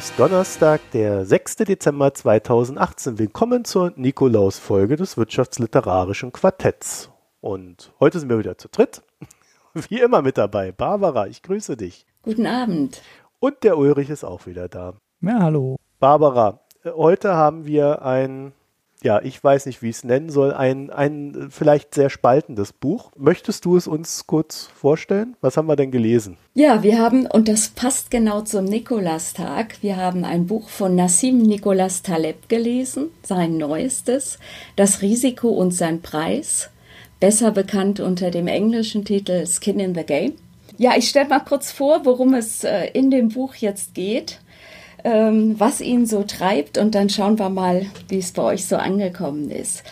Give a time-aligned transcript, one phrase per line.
[0.00, 1.56] Ist Donnerstag, der 6.
[1.56, 3.18] Dezember 2018.
[3.18, 7.10] Willkommen zur Nikolaus-Folge des Wirtschaftsliterarischen Quartetts.
[7.42, 9.02] Und heute sind wir wieder zu dritt.
[9.74, 10.72] Wie immer mit dabei.
[10.72, 12.06] Barbara, ich grüße dich.
[12.22, 13.02] Guten Abend.
[13.40, 14.94] Und der Ulrich ist auch wieder da.
[15.20, 15.76] Ja, hallo.
[15.98, 18.52] Barbara, äh, heute haben wir ein
[19.02, 23.10] ja, ich weiß nicht, wie ich es nennen soll, ein, ein vielleicht sehr spaltendes Buch.
[23.16, 25.36] Möchtest du es uns kurz vorstellen?
[25.40, 26.36] Was haben wir denn gelesen?
[26.54, 31.38] Ja, wir haben, und das passt genau zum Nikolastag, wir haben ein Buch von Nassim
[31.38, 34.38] Nicholas Taleb gelesen, sein neuestes,
[34.76, 36.70] Das Risiko und sein Preis,
[37.20, 40.34] besser bekannt unter dem englischen Titel Skin in the Game.
[40.76, 44.40] Ja, ich stelle mal kurz vor, worum es äh, in dem Buch jetzt geht
[45.04, 48.76] ähm, was ihn so treibt und dann schauen wir mal, wie es bei euch so
[48.76, 49.82] angekommen ist.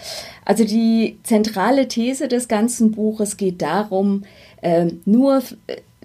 [0.45, 4.25] Also die zentrale These des ganzen Buches geht darum,
[4.63, 5.43] äh, nur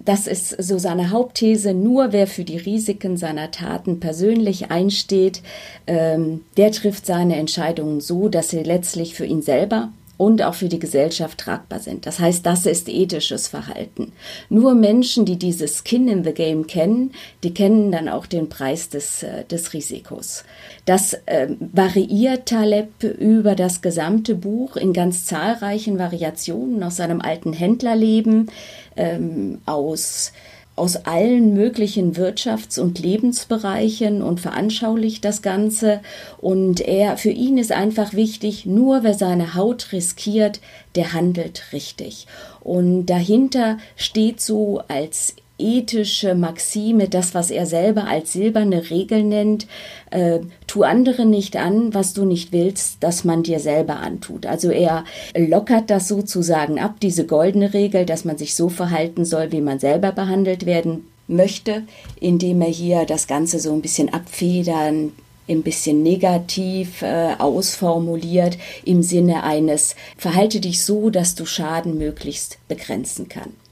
[0.06, 5.42] das ist so seine Hauptthese, nur wer für die Risiken seiner Taten persönlich einsteht,
[5.88, 10.70] ähm, der trifft seine Entscheidungen so, dass sie letztlich für ihn selber und auch für
[10.70, 12.06] die Gesellschaft tragbar sind.
[12.06, 14.12] Das heißt, das ist ethisches Verhalten.
[14.50, 17.12] Nur Menschen, die dieses Skin in the Game kennen,
[17.44, 20.44] die kennen dann auch den Preis des, äh, des Risikos.
[20.86, 27.54] Das äh, variiert Taleb über das gesamte Buch in ganz zahlreichen Variationen aus seinem alten
[27.54, 28.52] Händlerleben,
[28.96, 30.32] ähm, aus
[30.76, 36.02] aus allen möglichen Wirtschafts- und Lebensbereichen und veranschaulicht das Ganze.
[36.40, 40.60] Und er, für ihn ist einfach wichtig, nur wer seine Haut riskiert,
[40.96, 42.28] der handelt richtig.
[42.62, 49.66] Und dahinter steht so als ethische Maxime, das, was er selber als silberne Regel nennt,
[50.12, 54.46] äh, tu andere nicht an, was du nicht willst, dass man dir selber antut.
[54.46, 59.52] Also er lockert das sozusagen ab, diese goldene Regel, dass man sich so verhalten soll,
[59.52, 61.84] wie man selber behandelt werden möchte,
[62.20, 65.14] indem er hier das Ganze so ein bisschen abfedern,
[65.48, 72.60] ein bisschen negativ äh, ausformuliert im Sinne eines verhalte dich so, dass du Schaden möglichst
[72.68, 73.63] begrenzen kannst.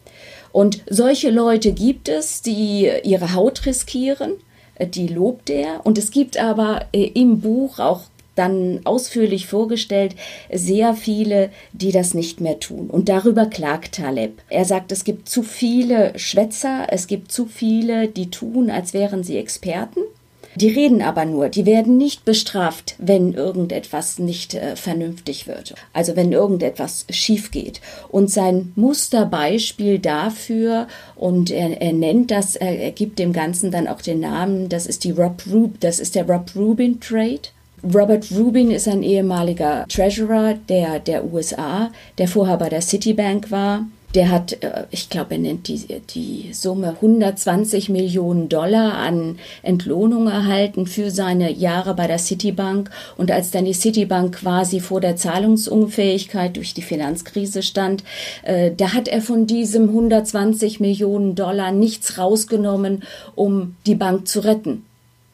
[0.51, 4.33] Und solche Leute gibt es, die ihre Haut riskieren,
[4.75, 5.85] äh, die lobt er.
[5.85, 8.01] Und es gibt aber äh, im Buch auch
[8.35, 10.15] dann ausführlich vorgestellt,
[10.51, 12.89] sehr viele, die das nicht mehr tun.
[12.89, 14.41] Und darüber klagt Taleb.
[14.49, 19.23] Er sagt, es gibt zu viele Schwätzer, es gibt zu viele, die tun, als wären
[19.23, 19.99] sie Experten.
[20.55, 25.75] Die reden aber nur, die werden nicht bestraft, wenn irgendetwas nicht äh, vernünftig wird.
[25.93, 27.79] Also wenn irgendetwas schief geht.
[28.09, 33.87] Und sein Musterbeispiel dafür, und er, er nennt das, er, er gibt dem Ganzen dann
[33.87, 37.41] auch den Namen, das ist die Rob Rub, das ist der Rob Rubin Trade.
[37.83, 43.85] Robert Rubin ist ein ehemaliger Treasurer der, der USA, der vorher bei der Citibank war
[44.15, 50.27] der hat, äh, ich glaube, er nennt die, die Summe 120 Millionen Dollar an Entlohnung
[50.27, 52.89] erhalten für seine Jahre bei der Citibank.
[53.17, 58.03] Und als dann die Citibank quasi vor der Zahlungsunfähigkeit durch die Finanzkrise stand,
[58.43, 63.03] äh, da hat er von diesem 120 Millionen Dollar nichts rausgenommen,
[63.35, 64.83] um die Bank zu retten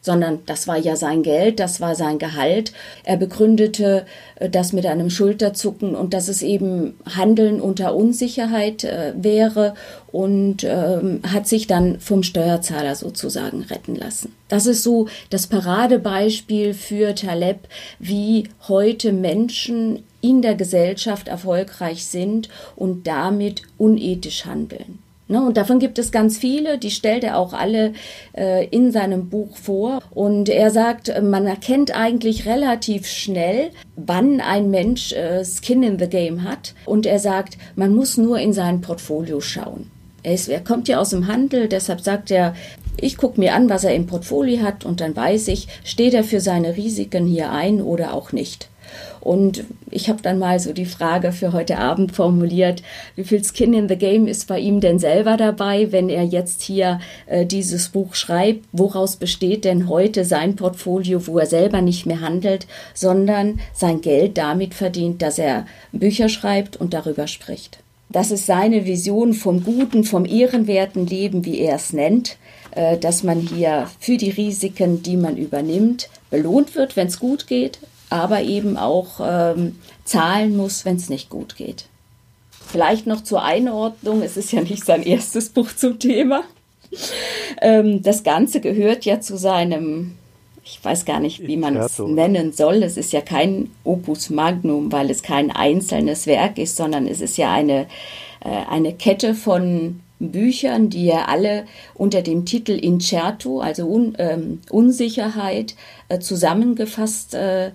[0.08, 2.72] sondern das war ja sein Geld, das war sein Gehalt.
[3.04, 9.12] Er begründete äh, das mit einem Schulterzucken und dass es eben Handeln unter Unsicherheit äh,
[9.18, 9.74] wäre
[10.10, 14.34] und ähm, hat sich dann vom Steuerzahler sozusagen retten lassen.
[14.48, 17.68] Das ist so das Paradebeispiel für Taleb,
[17.98, 25.00] wie heute Menschen in der Gesellschaft erfolgreich sind und damit unethisch handeln.
[25.30, 27.92] Ne, und davon gibt es ganz viele, die stellt er auch alle
[28.34, 30.00] äh, in seinem Buch vor.
[30.10, 36.08] Und er sagt, man erkennt eigentlich relativ schnell, wann ein Mensch äh, Skin in the
[36.08, 36.74] Game hat.
[36.86, 39.90] Und er sagt, man muss nur in sein Portfolio schauen.
[40.22, 42.54] Er, ist, er kommt ja aus dem Handel, deshalb sagt er,
[43.00, 46.24] ich gucke mir an, was er im Portfolio hat und dann weiß ich, steht er
[46.24, 48.68] für seine Risiken hier ein oder auch nicht.
[49.28, 52.82] Und ich habe dann mal so die Frage für heute Abend formuliert,
[53.14, 56.62] wie viel Skin in the Game ist bei ihm denn selber dabei, wenn er jetzt
[56.62, 58.64] hier äh, dieses Buch schreibt?
[58.72, 64.38] Woraus besteht denn heute sein Portfolio, wo er selber nicht mehr handelt, sondern sein Geld
[64.38, 67.80] damit verdient, dass er Bücher schreibt und darüber spricht?
[68.08, 72.38] Das ist seine Vision vom guten, vom ehrenwerten Leben, wie er es nennt,
[72.70, 77.46] äh, dass man hier für die Risiken, die man übernimmt, belohnt wird, wenn es gut
[77.46, 77.78] geht,
[78.10, 81.86] aber eben auch ähm, zahlen muss, wenn es nicht gut geht.
[82.50, 86.42] Vielleicht noch zur Einordnung, es ist ja nicht sein erstes Buch zum Thema.
[87.60, 90.14] ähm, das Ganze gehört ja zu seinem,
[90.64, 92.82] ich weiß gar nicht, wie man es nennen soll.
[92.82, 97.36] Es ist ja kein Opus Magnum, weil es kein einzelnes Werk ist, sondern es ist
[97.38, 97.86] ja eine,
[98.44, 101.64] äh, eine Kette von Büchern, die er alle
[101.94, 105.74] unter dem Titel Incerto, also Un, ähm, Unsicherheit,
[106.08, 107.70] äh, zusammengefasst äh,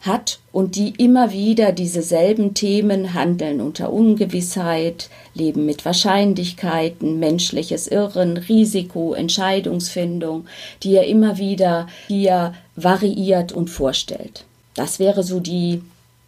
[0.00, 8.36] hat und die immer wieder dieselben Themen handeln unter Ungewissheit, Leben mit Wahrscheinlichkeiten, menschliches Irren,
[8.36, 10.46] Risiko, Entscheidungsfindung,
[10.82, 14.44] die er immer wieder hier variiert und vorstellt.
[14.74, 15.82] Das wäre so die,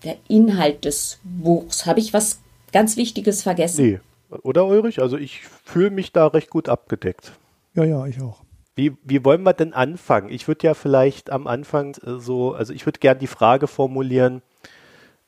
[0.04, 1.86] der Inhalt des Buchs.
[1.86, 2.38] Habe ich was
[2.72, 3.84] ganz Wichtiges vergessen?
[3.84, 4.00] Nee,
[4.42, 5.00] oder Ulrich?
[5.00, 7.32] Also ich fühle mich da recht gut abgedeckt.
[7.74, 8.40] Ja, ja, ich auch.
[8.78, 10.30] Wie, wie wollen wir denn anfangen?
[10.30, 14.40] Ich würde ja vielleicht am Anfang äh, so, also ich würde gerne die Frage formulieren,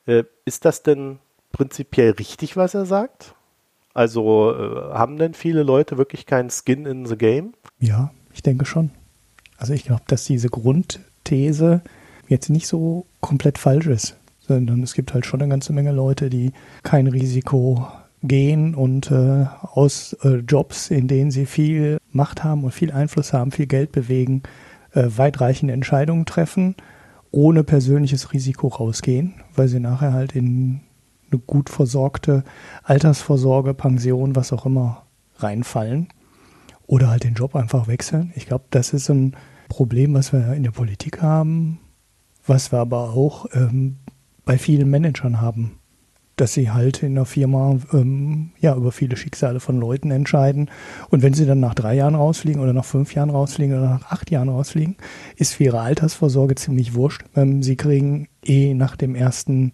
[0.05, 1.19] äh, ist das denn
[1.51, 3.35] prinzipiell richtig, was er sagt?
[3.93, 7.51] Also äh, haben denn viele Leute wirklich keinen Skin in the Game?
[7.77, 8.89] Ja, ich denke schon.
[9.57, 11.81] Also ich glaube, dass diese Grundthese
[12.29, 14.15] jetzt nicht so komplett falsch ist,
[14.47, 17.85] sondern es gibt halt schon eine ganze Menge Leute, die kein Risiko
[18.23, 23.33] gehen und äh, aus äh, Jobs, in denen sie viel Macht haben und viel Einfluss
[23.33, 24.43] haben, viel Geld bewegen,
[24.93, 26.75] äh, weitreichende Entscheidungen treffen,
[27.31, 30.81] ohne persönliches Risiko rausgehen, weil sie nachher halt in
[31.31, 32.43] eine gut versorgte
[32.83, 35.03] Altersvorsorge, Pension, was auch immer
[35.37, 36.09] reinfallen
[36.87, 38.33] oder halt den Job einfach wechseln.
[38.35, 39.35] Ich glaube, das ist ein
[39.69, 41.79] Problem, was wir in der Politik haben,
[42.45, 43.97] was wir aber auch ähm,
[44.43, 45.79] bei vielen Managern haben
[46.41, 50.71] dass sie halt in der Firma ähm, ja über viele Schicksale von Leuten entscheiden.
[51.09, 54.11] Und wenn sie dann nach drei Jahren rausfliegen oder nach fünf Jahren rausfliegen oder nach
[54.11, 54.97] acht Jahren rausfliegen,
[55.35, 57.23] ist für ihre Altersvorsorge ziemlich wurscht.
[57.35, 59.73] Ähm, sie kriegen eh nach dem ersten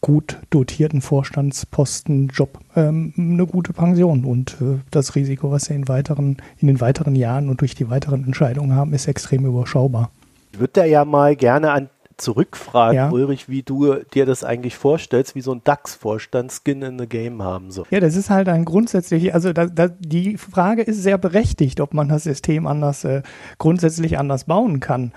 [0.00, 6.36] gut dotierten Vorstandspostenjob ähm, eine gute Pension und äh, das Risiko, was sie in weiteren
[6.58, 10.12] in den weiteren Jahren und durch die weiteren Entscheidungen haben, ist extrem überschaubar.
[10.52, 13.10] Ich würde da ja mal gerne an zurückfragen, ja.
[13.10, 17.42] Ulrich, wie du dir das eigentlich vorstellst, wie so ein DAX-Vorstand Skin in the Game
[17.42, 17.86] haben soll.
[17.90, 21.94] Ja, das ist halt ein grundsätzlich, also da, da, die Frage ist sehr berechtigt, ob
[21.94, 23.22] man das System anders, äh,
[23.58, 25.12] grundsätzlich anders bauen kann.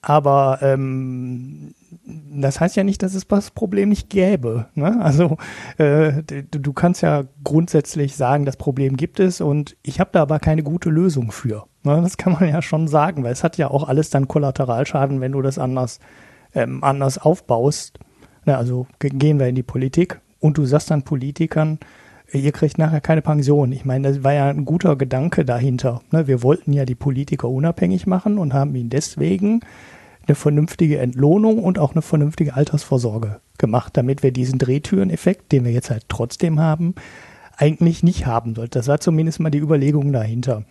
[0.00, 1.74] Aber ähm,
[2.04, 4.66] das heißt ja nicht, dass es das Problem nicht gäbe.
[4.74, 4.98] Ne?
[5.00, 5.38] Also
[5.78, 10.22] äh, du, du kannst ja grundsätzlich sagen, das Problem gibt es und ich habe da
[10.22, 11.64] aber keine gute Lösung für.
[11.84, 12.00] Ne?
[12.02, 15.32] Das kann man ja schon sagen, weil es hat ja auch alles dann Kollateralschaden, wenn
[15.32, 16.00] du das anders
[16.54, 17.98] ähm, anders aufbaust,
[18.44, 21.78] na, also gehen wir in die Politik und du sagst dann Politikern,
[22.32, 23.72] äh, ihr kriegt nachher keine Pension.
[23.72, 26.02] Ich meine, das war ja ein guter Gedanke dahinter.
[26.10, 26.26] Ne?
[26.26, 29.60] Wir wollten ja die Politiker unabhängig machen und haben ihnen deswegen
[30.26, 35.72] eine vernünftige Entlohnung und auch eine vernünftige Altersvorsorge gemacht, damit wir diesen Drehtüreneffekt, den wir
[35.72, 36.94] jetzt halt trotzdem haben,
[37.56, 38.72] eigentlich nicht haben sollten.
[38.72, 40.64] Das war zumindest mal die Überlegung dahinter.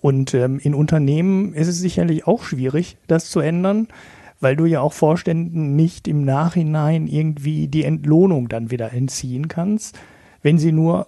[0.00, 3.88] Und ähm, in Unternehmen ist es sicherlich auch schwierig, das zu ändern
[4.42, 9.98] weil du ja auch Vorständen nicht im Nachhinein irgendwie die Entlohnung dann wieder entziehen kannst,
[10.42, 11.06] wenn sie nur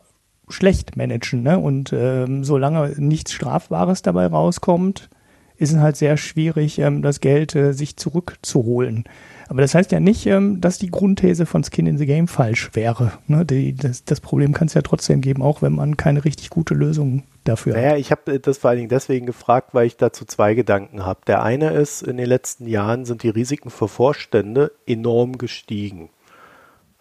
[0.49, 1.43] schlecht managen.
[1.43, 1.59] Ne?
[1.59, 5.09] Und ähm, solange nichts Strafbares dabei rauskommt,
[5.57, 9.05] ist es halt sehr schwierig, ähm, das Geld äh, sich zurückzuholen.
[9.49, 12.71] Aber das heißt ja nicht, ähm, dass die Grundthese von Skin in the Game falsch
[12.75, 13.13] wäre.
[13.27, 13.45] Ne?
[13.45, 16.75] Die, das, das Problem kann es ja trotzdem geben, auch wenn man keine richtig gute
[16.75, 20.55] Lösung dafür naja, ich habe das vor allen Dingen deswegen gefragt, weil ich dazu zwei
[20.55, 21.21] Gedanken habe.
[21.27, 26.11] Der eine ist, in den letzten Jahren sind die Risiken für Vorstände enorm gestiegen.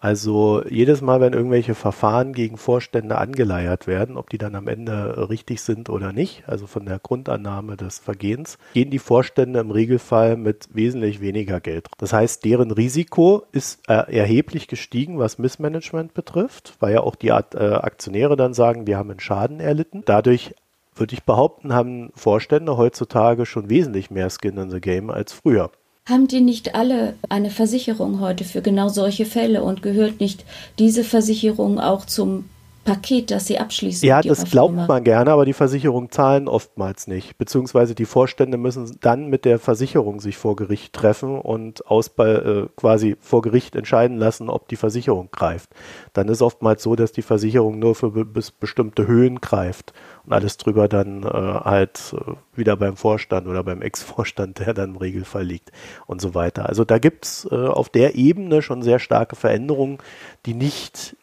[0.04, 5.30] Also jedes Mal, wenn irgendwelche Verfahren gegen Vorstände angeleiert werden, ob die dann am Ende
[5.30, 10.36] richtig sind oder nicht, also von der Grundannahme des Vergehens, gehen die Vorstände im Regelfall
[10.36, 11.88] mit wesentlich weniger Geld.
[11.96, 17.28] Das heißt, deren Risiko ist äh, erheblich gestiegen, was Missmanagement betrifft, weil ja auch die
[17.28, 20.02] äh, Aktionäre dann sagen, wir haben einen Schaden erlitten.
[20.04, 20.54] Dadurch
[20.94, 25.70] würde ich behaupten, haben Vorstände heutzutage schon wesentlich mehr Skin in the Game als früher.
[26.06, 30.44] Haben die nicht alle eine Versicherung heute für genau solche Fälle und gehört nicht
[30.78, 32.44] diese Versicherung auch zum
[32.84, 34.06] Paket, das sie abschließen.
[34.06, 37.38] Ja, das glaubt man gerne, aber die Versicherungen zahlen oftmals nicht.
[37.38, 42.66] Beziehungsweise die Vorstände müssen dann mit der Versicherung sich vor Gericht treffen und aus, äh,
[42.76, 45.70] quasi vor Gericht entscheiden lassen, ob die Versicherung greift.
[46.12, 48.24] Dann ist oftmals so, dass die Versicherung nur für be
[48.60, 49.92] bestimmte Höhen greift
[50.26, 54.90] und alles drüber dann äh, halt äh, wieder beim Vorstand oder beim Ex-Vorstand, der dann
[54.90, 55.72] im Regelfall liegt
[56.06, 56.68] und so weiter.
[56.68, 59.98] Also da gibt's äh, auf der Ebene schon sehr starke Veränderungen,
[60.46, 61.16] die nicht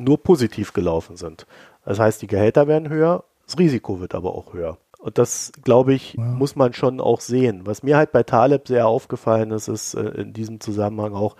[0.00, 1.46] nur positiv gelaufen sind.
[1.84, 4.78] Das heißt, die Gehälter werden höher, das Risiko wird aber auch höher.
[4.98, 6.22] Und das, glaube ich, ja.
[6.22, 7.62] muss man schon auch sehen.
[7.64, 11.36] Was mir halt bei Taleb sehr aufgefallen ist, ist äh, in diesem Zusammenhang auch,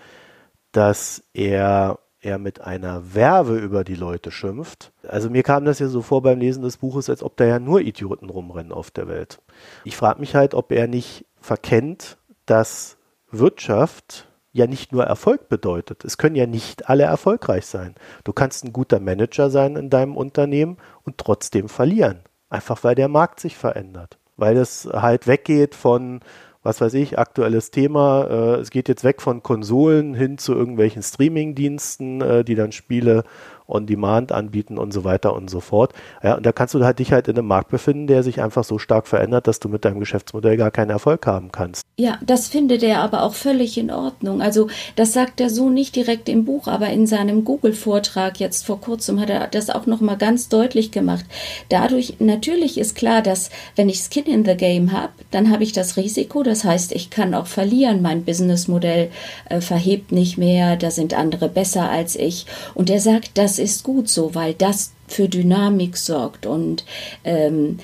[0.73, 4.91] dass er, er mit einer Werbe über die Leute schimpft.
[5.07, 7.57] Also mir kam das ja so vor beim Lesen des Buches, als ob da ja
[7.59, 9.39] nur Idioten rumrennen auf der Welt.
[9.85, 12.97] Ich frage mich halt, ob er nicht verkennt, dass
[13.31, 16.05] Wirtschaft ja nicht nur Erfolg bedeutet.
[16.05, 17.95] Es können ja nicht alle erfolgreich sein.
[18.23, 22.19] Du kannst ein guter Manager sein in deinem Unternehmen und trotzdem verlieren.
[22.49, 24.19] Einfach weil der Markt sich verändert.
[24.37, 26.21] Weil es halt weggeht von,
[26.61, 28.27] was weiß ich, aktuelles Thema.
[28.29, 33.23] Äh, es geht jetzt weg von Konsolen hin zu irgendwelchen Streaming-Diensten, äh, die dann Spiele
[33.67, 35.93] On-Demand anbieten und so weiter und so fort.
[36.21, 38.63] Ja, und da kannst du halt dich halt in einem Markt befinden, der sich einfach
[38.63, 41.83] so stark verändert, dass du mit deinem Geschäftsmodell gar keinen Erfolg haben kannst.
[41.99, 44.41] Ja, das findet er aber auch völlig in Ordnung.
[44.41, 48.81] Also das sagt er so nicht direkt im Buch, aber in seinem Google-Vortrag jetzt vor
[48.81, 51.25] kurzem hat er das auch nochmal ganz deutlich gemacht.
[51.69, 55.71] Dadurch, natürlich ist klar, dass wenn ich Skin in the Game habe, dann habe ich
[55.71, 58.01] das Risiko, das heißt, ich kann auch verlieren.
[58.01, 59.09] Mein Businessmodell
[59.49, 62.45] äh, verhebt nicht mehr, da sind andere besser als ich.
[62.73, 66.85] Und er sagt, das das ist gut so, weil das für Dynamik sorgt und
[67.23, 67.77] ähm,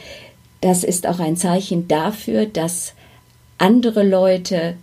[0.61, 2.93] das ist auch ein Zeichen dafür, dass
[3.59, 4.77] andere Leute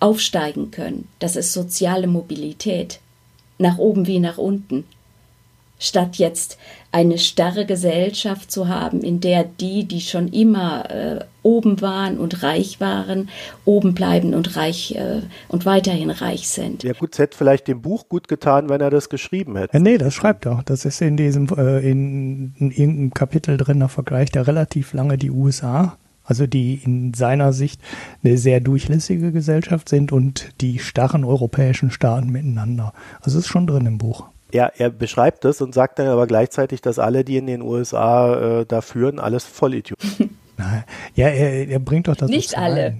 [0.00, 1.08] aufsteigen können.
[1.18, 3.00] Das ist soziale Mobilität,
[3.58, 4.84] nach oben wie nach unten
[5.78, 6.56] statt jetzt
[6.94, 12.44] eine starre Gesellschaft zu haben, in der die, die schon immer äh, oben waren und
[12.44, 13.30] reich waren,
[13.64, 16.84] oben bleiben und reich äh, und weiterhin reich sind.
[16.84, 19.74] Ja gut, es hätte vielleicht dem Buch gut getan, wenn er das geschrieben hätte.
[19.74, 20.62] Ja, nee, das schreibt er.
[20.66, 25.18] Das ist in diesem, äh, in, in irgendeinem Kapitel drin, da vergleicht er relativ lange
[25.18, 27.82] die USA also die in seiner Sicht
[28.22, 32.94] eine sehr durchlässige Gesellschaft sind und die starren europäischen Staaten miteinander.
[33.20, 34.24] Also ist schon drin im Buch
[34.54, 38.60] er, er beschreibt das und sagt dann aber gleichzeitig, dass alle, die in den USA
[38.60, 40.38] äh, da führen, alles Vollidioten.
[41.14, 42.30] ja, er, er bringt doch das.
[42.30, 42.98] Nicht alle.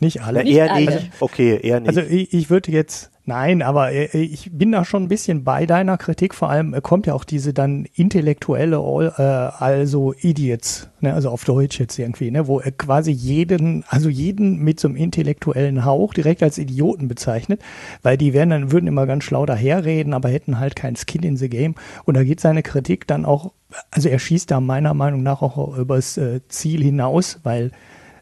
[0.00, 0.42] Nicht alle.
[0.42, 0.84] Nicht eher alle.
[0.84, 1.10] nicht.
[1.20, 1.88] Okay, eher nicht.
[1.88, 5.64] Also ich, ich würde jetzt Nein, aber äh, ich bin da schon ein bisschen bei
[5.64, 6.34] deiner Kritik.
[6.34, 11.44] Vor allem äh, kommt ja auch diese dann intellektuelle, äh, also Idiots, ne, also auf
[11.44, 16.12] Deutsch jetzt irgendwie, ne, wo er quasi jeden, also jeden mit so einem intellektuellen Hauch
[16.12, 17.62] direkt als Idioten bezeichnet,
[18.02, 21.36] weil die werden dann, würden immer ganz schlau daherreden, aber hätten halt kein Skin in
[21.36, 21.76] the Game.
[22.06, 23.52] Und da geht seine Kritik dann auch,
[23.92, 27.70] also er schießt da meiner Meinung nach auch übers Ziel hinaus, weil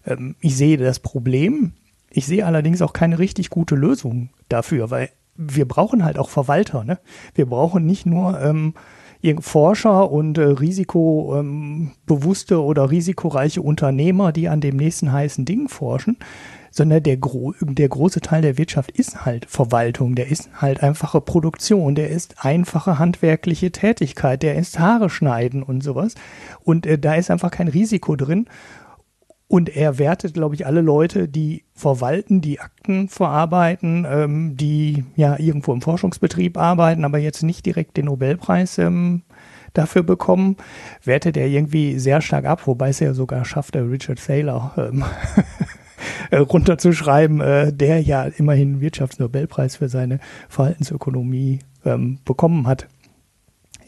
[0.08, 1.72] ähm, ich sehe das Problem,
[2.10, 6.84] ich sehe allerdings auch keine richtig gute Lösung dafür, weil wir brauchen halt auch Verwalter.
[6.84, 6.98] Ne?
[7.34, 8.74] Wir brauchen nicht nur ähm,
[9.40, 16.16] Forscher und äh, risikobewusste ähm, oder risikoreiche Unternehmer, die an dem nächsten heißen Ding forschen,
[16.70, 21.20] sondern der, gro der große Teil der Wirtschaft ist halt Verwaltung, der ist halt einfache
[21.20, 26.14] Produktion, der ist einfache handwerkliche Tätigkeit, der ist Haare schneiden und sowas.
[26.64, 28.46] Und äh, da ist einfach kein Risiko drin.
[29.48, 35.38] Und er wertet, glaube ich, alle Leute, die verwalten, die Akten verarbeiten, ähm, die ja
[35.38, 39.22] irgendwo im Forschungsbetrieb arbeiten, aber jetzt nicht direkt den Nobelpreis ähm,
[39.72, 40.56] dafür bekommen,
[41.02, 45.04] wertet er irgendwie sehr stark ab, wobei es ja sogar schafft, der Richard Thaler ähm,
[46.38, 52.86] runterzuschreiben, äh, der ja immerhin Wirtschaftsnobelpreis für seine Verhaltensökonomie ähm, bekommen hat.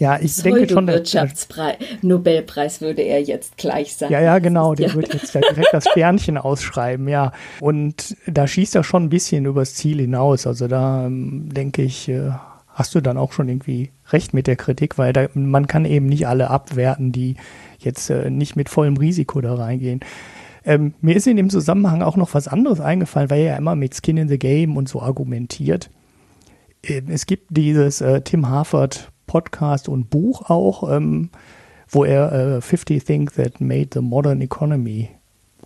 [0.01, 0.87] Ja, ich denke schon.
[0.87, 4.13] Wirtschaftspreis, Nobelpreis würde er jetzt gleich sagen.
[4.13, 4.75] Ja, ja, genau.
[4.75, 4.95] Der ja.
[4.95, 7.33] wird jetzt ja direkt das Sternchen ausschreiben, ja.
[7.61, 10.47] Und da schießt er schon ein bisschen übers Ziel hinaus.
[10.47, 12.31] Also da ähm, denke ich, äh,
[12.69, 16.07] hast du dann auch schon irgendwie recht mit der Kritik, weil da, man kann eben
[16.07, 17.37] nicht alle abwerten, die
[17.79, 20.01] jetzt äh, nicht mit vollem Risiko da reingehen.
[20.65, 23.77] Ähm, mir ist in dem Zusammenhang auch noch was anderes eingefallen, weil er ja immer
[23.77, 25.91] mit Skin in the Game und so argumentiert.
[26.83, 31.31] Ähm, es gibt dieses äh, Tim Harford Podcast und Buch auch, ähm,
[31.89, 35.09] wo er äh, 50 Things That Made the Modern Economy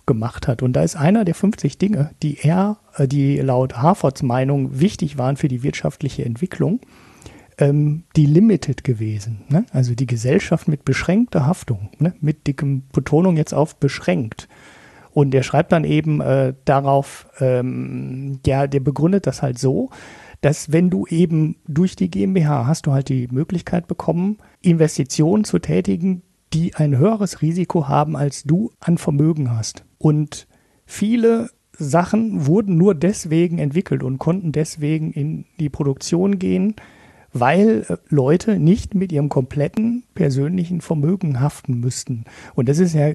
[0.05, 0.61] gemacht hat.
[0.61, 5.17] Und da ist einer der 50 Dinge, die er, äh, die laut Harfords Meinung wichtig
[5.17, 6.79] waren für die wirtschaftliche Entwicklung,
[7.57, 9.41] ähm, die Limited gewesen.
[9.49, 9.65] Ne?
[9.71, 12.13] Also die Gesellschaft mit beschränkter Haftung, ne?
[12.21, 14.47] mit dickem Betonung jetzt auf beschränkt.
[15.11, 19.89] Und er schreibt dann eben äh, darauf, ähm, ja, der begründet das halt so,
[20.45, 25.57] dass wenn du eben durch die GmbH hast du halt die Möglichkeit bekommen, Investitionen zu
[25.57, 26.21] tätigen,
[26.53, 29.85] die ein höheres Risiko haben, als du an Vermögen hast.
[29.97, 30.45] Und
[30.85, 36.75] viele Sachen wurden nur deswegen entwickelt und konnten deswegen in die Produktion gehen,
[37.33, 42.23] weil äh, Leute nicht mit ihrem kompletten persönlichen Vermögen haften müssten.
[42.53, 43.13] Und das ist ja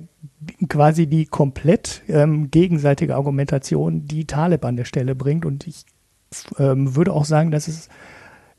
[0.68, 5.46] quasi die komplett ähm, gegenseitige Argumentation, die Taleb an der Stelle bringt.
[5.46, 5.84] Und ich
[6.58, 7.90] ähm, würde auch sagen, das ist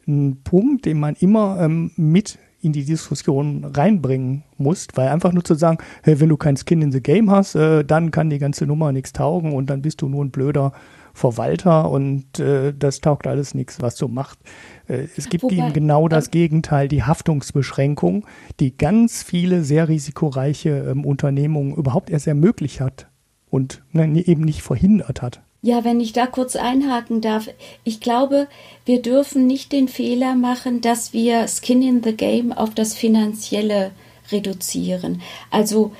[0.07, 5.43] ein Punkt, den man immer ähm, mit in die Diskussion reinbringen muss, weil einfach nur
[5.43, 8.37] zu sagen, hey, wenn du kein Skin in the Game hast, äh, dann kann die
[8.37, 10.71] ganze Nummer nichts taugen und dann bist du nur ein blöder
[11.13, 14.39] Verwalter und äh, das taugt alles nichts, was du machst.
[14.87, 18.25] Äh, es gibt Wobei, eben genau das ähm, Gegenteil, die Haftungsbeschränkung,
[18.59, 23.07] die ganz viele sehr risikoreiche ähm, Unternehmungen überhaupt erst ermöglicht hat
[23.49, 25.41] und ne, eben nicht verhindert hat.
[25.63, 27.47] Ja, wenn ich da kurz einhaken darf,
[27.83, 28.47] ich glaube,
[28.85, 33.91] wir dürfen nicht den Fehler machen, dass wir Skin in the Game auf das Finanzielle
[34.31, 35.21] reduzieren.
[35.51, 35.91] Also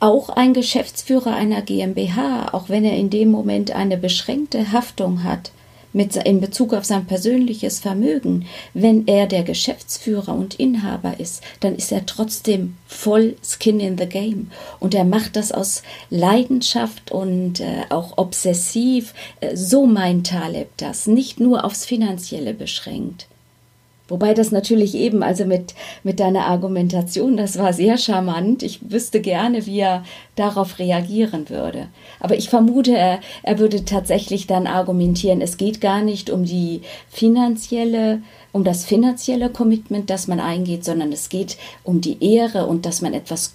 [0.00, 5.52] auch ein Geschäftsführer einer GmbH, auch wenn er in dem Moment eine beschränkte Haftung hat,
[5.92, 11.76] mit, in Bezug auf sein persönliches Vermögen, wenn er der Geschäftsführer und Inhaber ist, dann
[11.76, 14.50] ist er trotzdem voll Skin in the Game.
[14.78, 19.14] Und er macht das aus Leidenschaft und äh, auch obsessiv.
[19.40, 23.29] Äh, so meint Taleb das, nicht nur aufs Finanzielle beschränkt.
[24.10, 28.62] Wobei das natürlich eben, also mit, mit deiner Argumentation, das war sehr charmant.
[28.64, 31.86] Ich wüsste gerne, wie er darauf reagieren würde.
[32.18, 36.82] Aber ich vermute, er, er würde tatsächlich dann argumentieren, es geht gar nicht um die
[37.08, 38.20] finanzielle,
[38.52, 43.00] um das finanzielle Commitment, das man eingeht, sondern es geht um die Ehre und dass
[43.00, 43.54] man etwas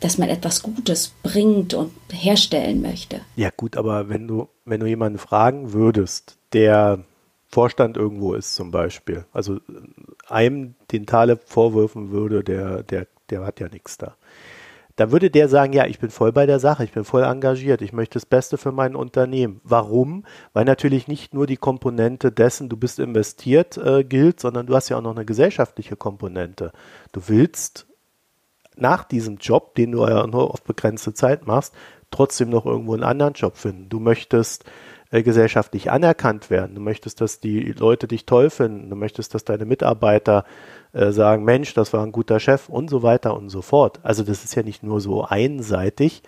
[0.00, 3.20] dass man etwas Gutes bringt und herstellen möchte.
[3.36, 7.04] Ja gut, aber wenn du, wenn du jemanden fragen würdest, der
[7.50, 9.26] Vorstand irgendwo ist zum Beispiel.
[9.32, 9.58] Also
[10.28, 14.16] einem den Taleb vorwürfen würde, der, der, der hat ja nichts da.
[14.94, 17.80] Da würde der sagen, ja, ich bin voll bei der Sache, ich bin voll engagiert,
[17.80, 19.60] ich möchte das Beste für mein Unternehmen.
[19.64, 20.24] Warum?
[20.52, 24.88] Weil natürlich nicht nur die Komponente dessen, du bist investiert, äh, gilt, sondern du hast
[24.90, 26.72] ja auch noch eine gesellschaftliche Komponente.
[27.12, 27.86] Du willst
[28.76, 31.74] nach diesem Job, den du ja nur auf begrenzte Zeit machst,
[32.10, 33.88] trotzdem noch irgendwo einen anderen Job finden.
[33.88, 34.64] Du möchtest
[35.10, 36.74] äh, gesellschaftlich anerkannt werden.
[36.74, 38.90] Du möchtest, dass die Leute dich toll finden.
[38.90, 40.44] Du möchtest, dass deine Mitarbeiter
[40.92, 44.00] äh, sagen, Mensch, das war ein guter Chef und so weiter und so fort.
[44.02, 46.22] Also das ist ja nicht nur so einseitig.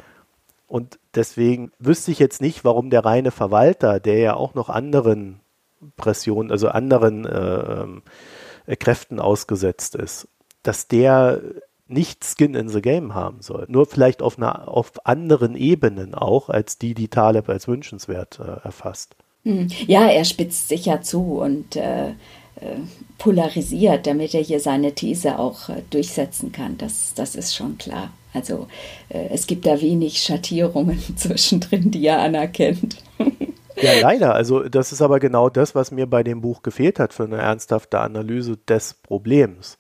[0.66, 5.40] Und deswegen wüsste ich jetzt nicht, warum der reine Verwalter, der ja auch noch anderen
[5.96, 7.84] Pressionen, also anderen äh,
[8.66, 10.28] äh, Kräften ausgesetzt ist,
[10.62, 11.40] dass der
[11.92, 13.66] nicht Skin in the Game haben soll.
[13.68, 18.64] Nur vielleicht auf, einer, auf anderen Ebenen auch, als die, die Taleb als wünschenswert äh,
[18.64, 19.16] erfasst.
[19.44, 19.68] Hm.
[19.86, 22.76] Ja, er spitzt sich ja zu und äh, äh,
[23.18, 26.78] polarisiert, damit er hier seine These auch äh, durchsetzen kann.
[26.78, 28.10] Das, das ist schon klar.
[28.34, 28.68] Also
[29.08, 32.96] äh, es gibt da wenig Schattierungen zwischendrin, die er anerkennt.
[33.80, 34.34] Ja, leider.
[34.34, 37.38] Also das ist aber genau das, was mir bei dem Buch gefehlt hat für eine
[37.38, 39.78] ernsthafte Analyse des Problems.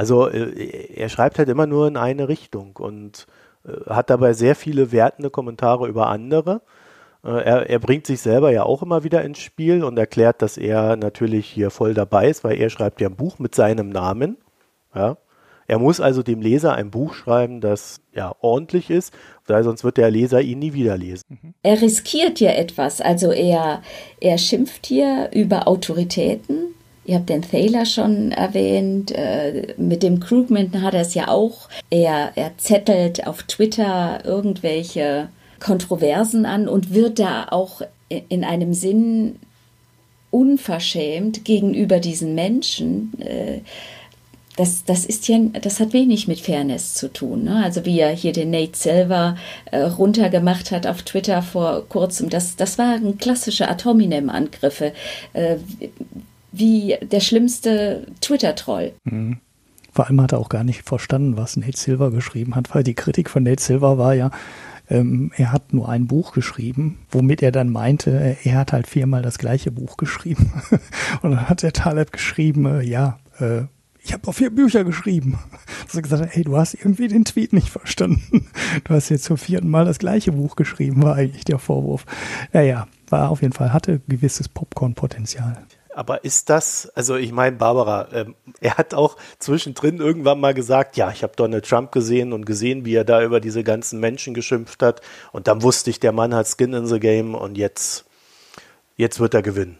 [0.00, 3.26] Also äh, er schreibt halt immer nur in eine Richtung und
[3.66, 6.62] äh, hat dabei sehr viele wertende Kommentare über andere.
[7.22, 10.56] Äh, er, er, bringt sich selber ja auch immer wieder ins Spiel und erklärt, dass
[10.56, 14.38] er natürlich hier voll dabei ist, weil er schreibt ja ein Buch mit seinem Namen.
[14.94, 15.18] Ja.
[15.66, 19.12] Er muss also dem Leser ein Buch schreiben, das ja ordentlich ist,
[19.46, 21.24] weil sonst wird der Leser ihn nie wieder lesen.
[21.28, 21.54] Mhm.
[21.62, 23.82] Er riskiert ja etwas, also er,
[24.18, 29.10] er schimpft hier über Autoritäten, Ihr habt den Thaler schon erwähnt.
[29.12, 31.68] Äh, mit dem Krugman hat er es ja auch.
[31.90, 35.28] Er, er zettelt auf Twitter irgendwelche
[35.60, 39.36] Kontroversen an und wird da auch in einem Sinn
[40.30, 43.12] unverschämt gegenüber diesen Menschen.
[43.20, 43.60] Äh,
[44.56, 47.44] das, das ist ja, das hat wenig mit Fairness zu tun.
[47.44, 47.62] Ne?
[47.64, 49.36] Also wie er hier den Nate Silver
[49.70, 54.92] äh, runtergemacht hat auf Twitter vor kurzem, das, das waren klassische Atominem-Angriffe.
[55.32, 55.56] Äh,
[56.52, 58.92] wie der schlimmste Twitter-Troll.
[59.04, 59.38] Mhm.
[59.92, 62.94] Vor allem hat er auch gar nicht verstanden, was Nate Silver geschrieben hat, weil die
[62.94, 64.30] Kritik von Nate Silver war ja,
[64.88, 69.22] ähm, er hat nur ein Buch geschrieben, womit er dann meinte, er hat halt viermal
[69.22, 70.52] das gleiche Buch geschrieben.
[71.22, 73.62] Und dann hat der Taleb geschrieben, äh, ja, äh,
[74.02, 75.38] ich habe auch vier Bücher geschrieben.
[75.84, 78.48] Dass gesagt hat, hey, du hast irgendwie den Tweet nicht verstanden.
[78.84, 82.06] Du hast jetzt zum vierten Mal das gleiche Buch geschrieben, war eigentlich der Vorwurf.
[82.52, 85.56] Naja, war auf jeden Fall, hatte gewisses Popcorn-Potenzial.
[85.94, 90.96] Aber ist das, also ich meine, Barbara, ähm, er hat auch zwischendrin irgendwann mal gesagt,
[90.96, 94.32] ja, ich habe Donald Trump gesehen und gesehen, wie er da über diese ganzen Menschen
[94.32, 95.00] geschimpft hat.
[95.32, 98.04] Und dann wusste ich, der Mann hat Skin in the Game und jetzt,
[98.96, 99.78] jetzt wird er gewinnen.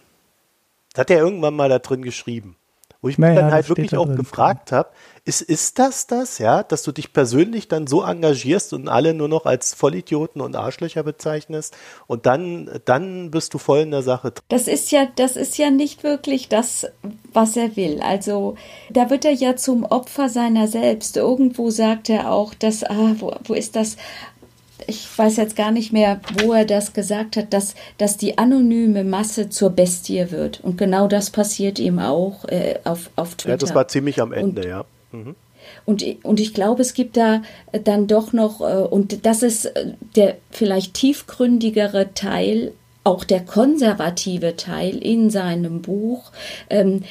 [0.92, 2.56] Das hat er irgendwann mal da drin geschrieben.
[3.02, 4.90] Wo ich mich dann halt wirklich auch gefragt habe,
[5.24, 9.28] ist, ist das das, ja, dass du dich persönlich dann so engagierst und alle nur
[9.28, 11.74] noch als Vollidioten und Arschlöcher bezeichnest
[12.06, 14.34] und dann, dann bist du voll in der Sache.
[14.48, 16.88] Das ist ja, das ist ja nicht wirklich das,
[17.32, 18.00] was er will.
[18.02, 18.56] Also,
[18.90, 21.16] da wird er ja zum Opfer seiner selbst.
[21.16, 23.96] Irgendwo sagt er auch, dass, ah, wo, wo ist das?
[24.86, 29.04] Ich weiß jetzt gar nicht mehr, wo er das gesagt hat, dass, dass die anonyme
[29.04, 30.60] Masse zur Bestie wird.
[30.60, 33.54] Und genau das passiert ihm auch äh, auf, auf Twitter.
[33.54, 34.84] Ja, das war ziemlich am Ende, und, ja.
[35.12, 35.36] Mhm.
[35.84, 37.42] Und, und ich glaube, es gibt da
[37.84, 44.56] dann doch noch, äh, und das ist äh, der vielleicht tiefgründigere Teil auch der konservative
[44.56, 46.30] Teil in seinem Buch,
[46.68, 47.02] ähm,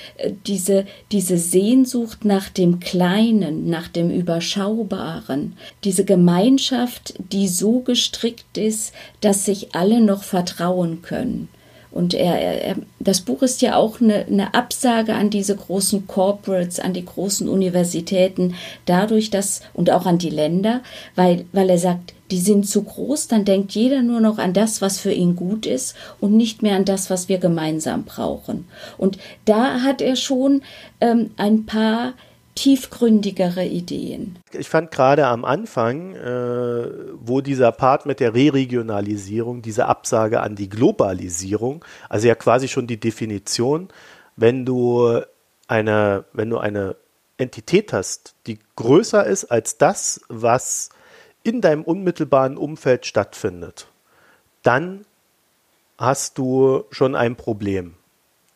[0.45, 8.93] diese, diese Sehnsucht nach dem Kleinen, nach dem Überschaubaren, diese Gemeinschaft, die so gestrickt ist,
[9.21, 11.49] dass sich alle noch vertrauen können.
[11.91, 16.79] Und er, er, das Buch ist ja auch eine, eine Absage an diese großen Corporates,
[16.79, 20.81] an die großen Universitäten, dadurch, dass, und auch an die Länder,
[21.15, 24.81] weil, weil er sagt, die sind zu groß, dann denkt jeder nur noch an das,
[24.81, 28.67] was für ihn gut ist und nicht mehr an das, was wir gemeinsam brauchen.
[28.97, 30.61] Und da hat er schon
[31.01, 32.13] ähm, ein paar
[32.59, 34.37] tiefgründigere Ideen.
[34.51, 40.57] Ich fand gerade am Anfang, äh, wo dieser Part mit der Re-Regionalisierung, diese Absage an
[40.57, 43.87] die Globalisierung, also ja quasi schon die Definition,
[44.35, 45.21] wenn du
[45.69, 46.97] eine, wenn du eine
[47.37, 50.89] Entität hast, die größer ist als das, was
[51.43, 53.87] in deinem unmittelbaren Umfeld stattfindet,
[54.63, 55.05] dann
[55.97, 57.93] hast du schon ein Problem.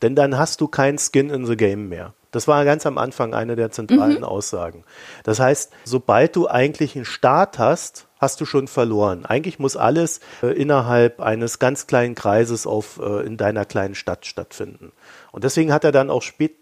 [0.02, 2.12] Denn dann hast du kein Skin in the Game mehr.
[2.34, 4.24] Das war ganz am Anfang eine der zentralen mhm.
[4.24, 4.82] Aussagen.
[5.22, 9.24] Das heißt, sobald du eigentlich einen Staat hast, hast du schon verloren.
[9.24, 14.26] Eigentlich muss alles äh, innerhalb eines ganz kleinen Kreises auf, äh, in deiner kleinen Stadt
[14.26, 14.90] stattfinden.
[15.30, 16.56] Und deswegen hat er dann auch spät,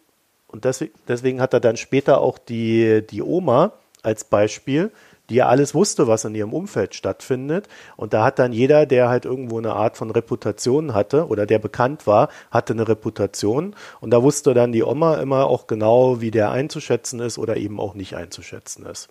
[0.47, 4.91] und deswegen, deswegen hat er dann später auch die, die Oma als Beispiel,
[5.33, 7.67] die ja alles wusste, was in ihrem Umfeld stattfindet.
[7.97, 11.59] Und da hat dann jeder, der halt irgendwo eine Art von Reputation hatte oder der
[11.59, 13.75] bekannt war, hatte eine Reputation.
[14.01, 17.81] Und da wusste dann die Oma immer auch genau, wie der einzuschätzen ist oder eben
[17.81, 19.09] auch nicht einzuschätzen ist.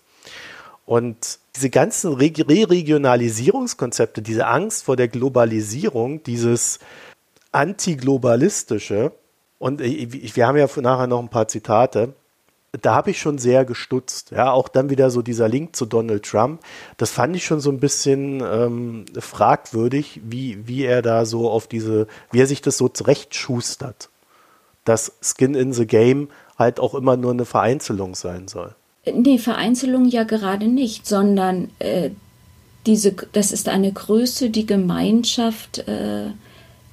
[0.86, 6.78] Und diese ganzen Re-Regionalisierungskonzepte, diese Angst vor der Globalisierung, dieses
[7.50, 9.10] antiglobalistische,
[9.58, 12.14] und wir haben ja nachher noch ein paar Zitate,
[12.80, 14.30] da habe ich schon sehr gestutzt.
[14.30, 16.60] Ja, auch dann wieder so dieser Link zu Donald Trump.
[16.96, 21.66] Das fand ich schon so ein bisschen ähm, fragwürdig, wie, wie er da so auf
[21.66, 24.08] diese, wie er sich das so zurechtschustert,
[24.84, 28.74] dass Skin in the Game halt auch immer nur eine Vereinzelung sein soll.
[29.04, 32.10] Nee, Vereinzelung ja gerade nicht, sondern äh,
[32.86, 36.30] diese, das ist eine Größe, die Gemeinschaft äh,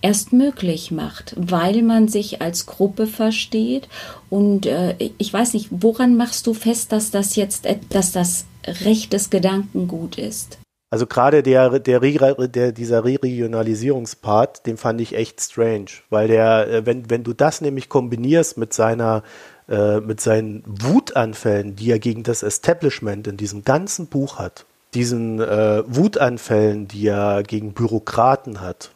[0.01, 3.87] erst möglich macht, weil man sich als Gruppe versteht.
[4.29, 9.29] Und äh, ich weiß nicht, woran machst du fest, dass das jetzt, dass das rechtes
[9.29, 10.59] Gedankengut ist?
[10.91, 16.85] Also gerade der, der, der, dieser Re-Regionalisierungspart, den fand ich echt strange, weil der, äh,
[16.85, 19.23] wenn, wenn du das nämlich kombinierst mit seiner,
[19.67, 25.39] äh, mit seinen Wutanfällen, die er gegen das Establishment in diesem ganzen Buch hat, diesen
[25.39, 28.89] äh, Wutanfällen, die er gegen Bürokraten hat,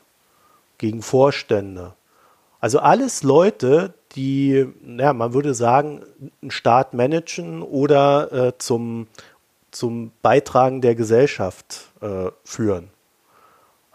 [0.84, 1.93] gegen Vorstände.
[2.60, 4.67] Also alles Leute, die,
[4.98, 6.02] ja, man würde sagen,
[6.41, 9.08] einen Staat managen oder äh, zum,
[9.72, 12.89] zum Beitragen der Gesellschaft äh, führen.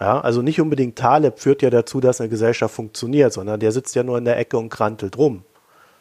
[0.01, 3.95] Ja, also nicht unbedingt Taleb führt ja dazu, dass eine Gesellschaft funktioniert, sondern der sitzt
[3.95, 5.45] ja nur in der Ecke und krantelt rum.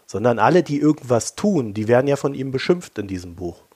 [0.06, 3.67] Sondern alle, die irgendwas tun, die werden ja von ihm beschimpft in diesem Buch.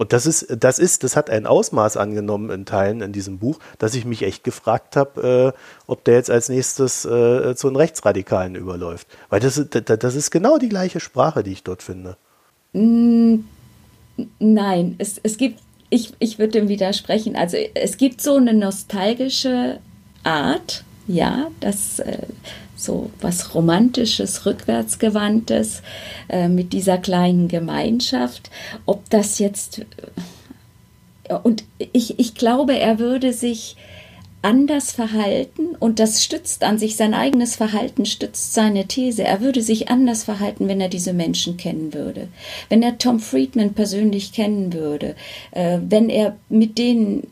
[0.00, 3.58] Und das ist, das ist, das hat ein Ausmaß angenommen in Teilen in diesem Buch,
[3.76, 7.76] dass ich mich echt gefragt habe, äh, ob der jetzt als nächstes äh, zu einem
[7.76, 9.06] Rechtsradikalen überläuft.
[9.28, 12.16] Weil das, das ist genau die gleiche Sprache, die ich dort finde.
[12.72, 13.44] Nein,
[14.96, 15.60] es, es gibt,
[15.90, 17.36] ich, ich würde dem widersprechen.
[17.36, 19.80] Also es gibt so eine nostalgische
[20.24, 22.22] Art, ja, das äh,
[22.82, 25.82] so was Romantisches, Rückwärtsgewandtes
[26.28, 28.50] äh, mit dieser kleinen Gemeinschaft.
[28.86, 29.80] Ob das jetzt.
[31.28, 33.76] Äh, und ich, ich glaube, er würde sich
[34.42, 39.22] anders verhalten und das stützt an sich, sein eigenes Verhalten stützt seine These.
[39.22, 42.28] Er würde sich anders verhalten, wenn er diese Menschen kennen würde.
[42.68, 45.14] Wenn er Tom Friedman persönlich kennen würde,
[45.50, 47.26] äh, wenn er mit denen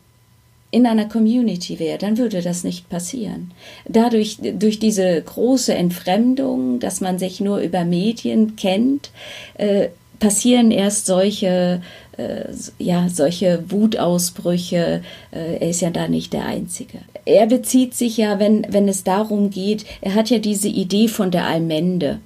[0.71, 3.51] in einer Community wäre, dann würde das nicht passieren.
[3.87, 9.09] Dadurch, durch diese große Entfremdung, dass man sich nur über Medien kennt,
[9.55, 11.81] äh, passieren erst solche,
[12.17, 12.43] äh,
[12.77, 15.01] ja, solche Wutausbrüche.
[15.31, 16.99] Äh, er ist ja da nicht der Einzige.
[17.25, 21.31] Er bezieht sich ja, wenn, wenn es darum geht, er hat ja diese Idee von
[21.31, 22.19] der Allmende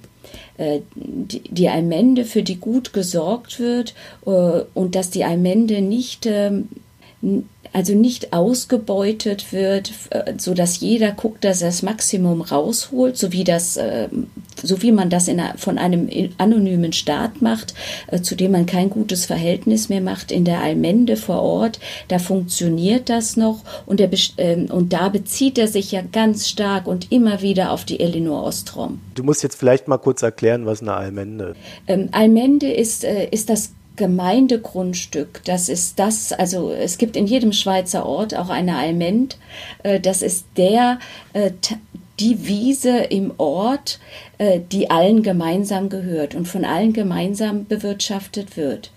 [0.56, 3.94] äh, die, die Allmende, für die gut gesorgt wird
[4.26, 6.68] äh, und dass die Allmende nicht ähm,
[7.74, 13.32] also nicht ausgebeutet wird, äh, so dass jeder guckt, dass er das Maximum rausholt, so
[13.32, 14.28] wie das, ähm,
[14.62, 16.08] so wie man das in, von einem
[16.38, 17.74] anonymen Staat macht,
[18.06, 21.80] äh, zu dem man kein gutes Verhältnis mehr macht in der Allmende vor Ort.
[22.06, 26.86] Da funktioniert das noch und, der, ähm, und da bezieht er sich ja ganz stark
[26.86, 29.00] und immer wieder auf die Elinor Ostrom.
[29.16, 31.56] Du musst jetzt vielleicht mal kurz erklären, was eine Allmende ist.
[31.88, 35.42] Ähm, Allmende ist, äh, ist das Gemeindegrundstück.
[35.44, 39.38] Das ist das, also es gibt in jedem Schweizer Ort auch eine Alment.
[39.82, 40.98] Äh, das ist der,
[41.32, 41.52] äh,
[42.18, 44.00] die Wiese im Ort,
[44.38, 48.90] äh, die allen gemeinsam gehört und von allen gemeinsam bewirtschaftet wird.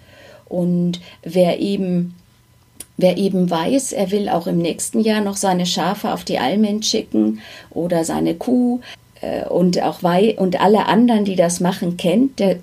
[0.46, 2.16] Und wer eben
[3.00, 6.82] Wer eben weiß, er will auch im nächsten Jahr noch seine Schafe auf die Almen
[6.82, 8.80] schicken oder seine Kuh
[9.50, 12.58] und auch wei und alle anderen, die das machen, kennt, der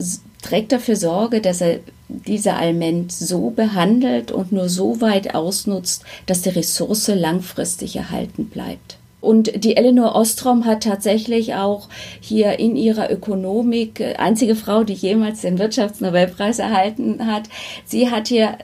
[0.44, 6.42] trägt dafür Sorge, dass er diese Alment so behandelt und nur so weit ausnutzt, dass
[6.42, 8.98] die Ressource langfristig erhalten bleibt.
[9.22, 11.88] Und die Eleanor Ostrom hat tatsächlich auch
[12.20, 17.44] hier in ihrer Ökonomik, einzige Frau, die jemals den Wirtschaftsnobelpreis erhalten hat,
[17.86, 18.58] sie hat hier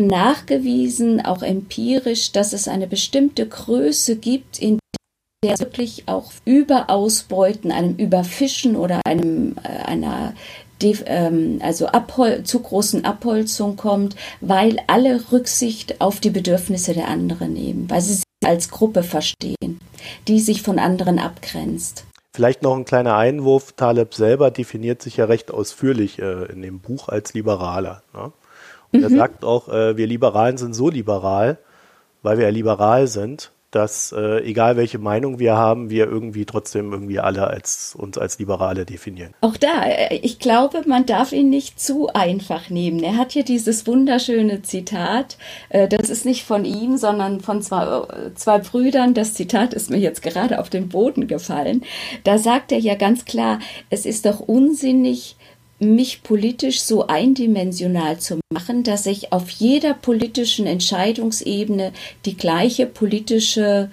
[0.00, 4.78] nachgewiesen, auch empirisch, dass es eine bestimmte Größe gibt, in
[5.44, 9.84] der wirklich auch Überausbeuten, einem Überfischen oder einem, äh,
[10.82, 17.08] einer ähm, also Abhol zu großen Abholzung kommt, weil alle Rücksicht auf die Bedürfnisse der
[17.08, 19.80] anderen nehmen, weil sie sich als Gruppe verstehen,
[20.28, 22.04] die sich von anderen abgrenzt.
[22.34, 23.72] Vielleicht noch ein kleiner Einwurf.
[23.72, 28.02] Taleb selber definiert sich ja recht ausführlich äh, in dem Buch als Liberaler.
[28.14, 28.32] Ne?
[28.92, 29.04] Und mhm.
[29.04, 31.58] er sagt auch, äh, wir Liberalen sind so liberal,
[32.22, 36.92] weil wir ja liberal sind, dass äh, egal welche Meinung wir haben, wir irgendwie trotzdem
[36.92, 39.34] irgendwie alle als uns als Liberale definieren.
[39.42, 43.02] Auch da, äh, ich glaube, man darf ihn nicht zu einfach nehmen.
[43.02, 45.36] Er hat hier dieses wunderschöne Zitat.
[45.68, 49.12] Äh, das ist nicht von ihm, sondern von zwei, äh, zwei Brüdern.
[49.12, 51.84] Das Zitat ist mir jetzt gerade auf den Boden gefallen.
[52.24, 53.58] Da sagt er ja ganz klar,
[53.90, 55.36] es ist doch unsinnig,
[55.80, 61.92] mich politisch so eindimensional zu machen, dass ich auf jeder politischen Entscheidungsebene
[62.24, 63.90] die gleiche politische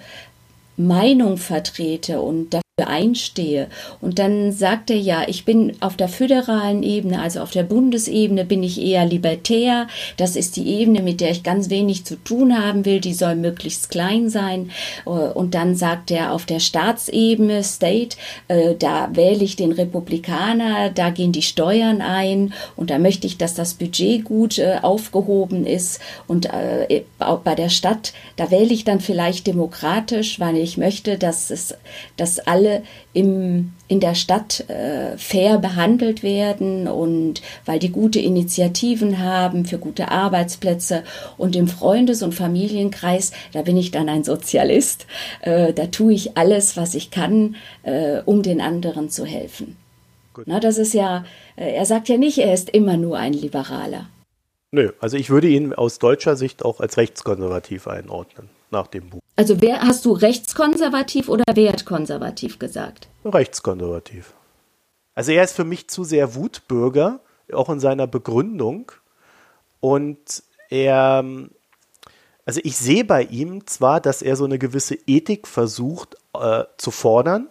[0.76, 2.20] Meinung vertrete.
[2.20, 3.68] Und einstehe.
[4.02, 8.44] Und dann sagt er ja, ich bin auf der föderalen Ebene, also auf der Bundesebene,
[8.44, 9.86] bin ich eher libertär.
[10.18, 13.00] Das ist die Ebene, mit der ich ganz wenig zu tun haben will.
[13.00, 14.70] Die soll möglichst klein sein.
[15.06, 20.90] Äh, und dann sagt er, auf der Staatsebene, State, äh, da wähle ich den Republikaner,
[20.90, 25.64] da gehen die Steuern ein und da möchte ich, dass das Budget gut äh, aufgehoben
[25.64, 25.98] ist.
[26.26, 31.74] Und bei der Stadt, da wähle ich dann vielleicht demokratisch, weil ich möchte, dass es,
[32.16, 38.18] dass alle alle im, in der Stadt äh, fair behandelt werden und weil die gute
[38.18, 41.02] Initiativen haben für gute Arbeitsplätze.
[41.38, 45.06] Und im Freundes- und Familienkreis, da bin ich dann ein Sozialist.
[45.40, 49.76] Äh, da tue ich alles, was ich kann, äh, um den anderen zu helfen.
[50.44, 51.24] Na, das ist ja,
[51.56, 54.06] äh, er sagt ja nicht, er ist immer nur ein Liberaler.
[54.70, 59.22] Nö, also ich würde ihn aus deutscher Sicht auch als rechtskonservativ einordnen nach dem Buch.
[59.36, 63.08] Also wer hast du rechtskonservativ oder wertkonservativ gesagt?
[63.24, 64.32] Rechtskonservativ.
[65.14, 67.20] Also er ist für mich zu sehr Wutbürger,
[67.52, 68.92] auch in seiner Begründung.
[69.80, 71.22] Und er,
[72.46, 76.90] also ich sehe bei ihm zwar, dass er so eine gewisse Ethik versucht äh, zu
[76.90, 77.48] fordern.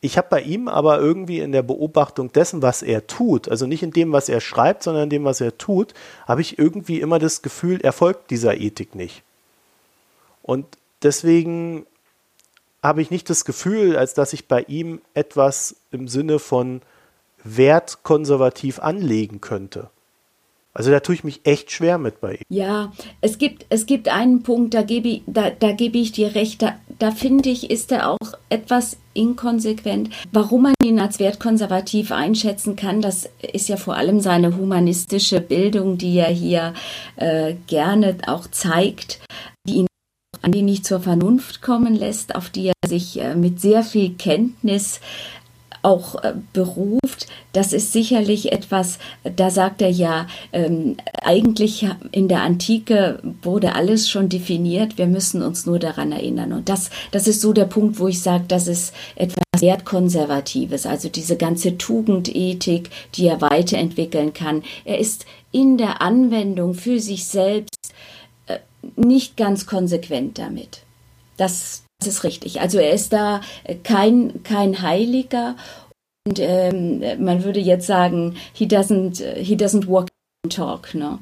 [0.00, 3.82] Ich habe bei ihm aber irgendwie in der Beobachtung dessen, was er tut, also nicht
[3.82, 5.92] in dem, was er schreibt, sondern in dem, was er tut,
[6.26, 9.22] habe ich irgendwie immer das Gefühl, er folgt dieser Ethik nicht.
[10.42, 10.66] Und
[11.02, 11.86] deswegen
[12.82, 16.82] habe ich nicht das Gefühl, als dass ich bei ihm etwas im Sinne von
[17.44, 19.90] wertkonservativ anlegen könnte.
[20.74, 22.44] Also da tue ich mich echt schwer mit bei ihm.
[22.50, 26.36] Ja, es gibt, es gibt einen Punkt, da gebe ich, da, da gebe ich dir
[26.36, 30.10] recht, da, da finde ich, ist er auch etwas inkonsequent.
[30.30, 35.98] Warum man ihn als wertkonservativ einschätzen kann, das ist ja vor allem seine humanistische Bildung,
[35.98, 36.74] die er hier
[37.16, 39.18] äh, gerne auch zeigt,
[40.42, 44.14] an die nicht zur Vernunft kommen lässt, auf die er sich äh, mit sehr viel
[44.14, 45.00] Kenntnis
[45.82, 52.42] auch äh, beruft, das ist sicherlich etwas, da sagt er ja, ähm, eigentlich in der
[52.42, 56.52] Antike wurde alles schon definiert, wir müssen uns nur daran erinnern.
[56.52, 61.08] Und das, das ist so der Punkt, wo ich sage, das ist etwas Wertkonservatives, also
[61.08, 64.62] diese ganze Tugendethik, die er weiterentwickeln kann.
[64.84, 67.94] Er ist in der Anwendung für sich selbst
[68.96, 70.82] nicht ganz konsequent damit.
[71.36, 72.60] Das, das ist richtig.
[72.60, 73.40] Also er ist da
[73.84, 75.56] kein, kein Heiliger
[76.26, 80.08] und ähm, man würde jetzt sagen, he doesn't, he doesn't walk
[80.44, 81.18] and talk, ne?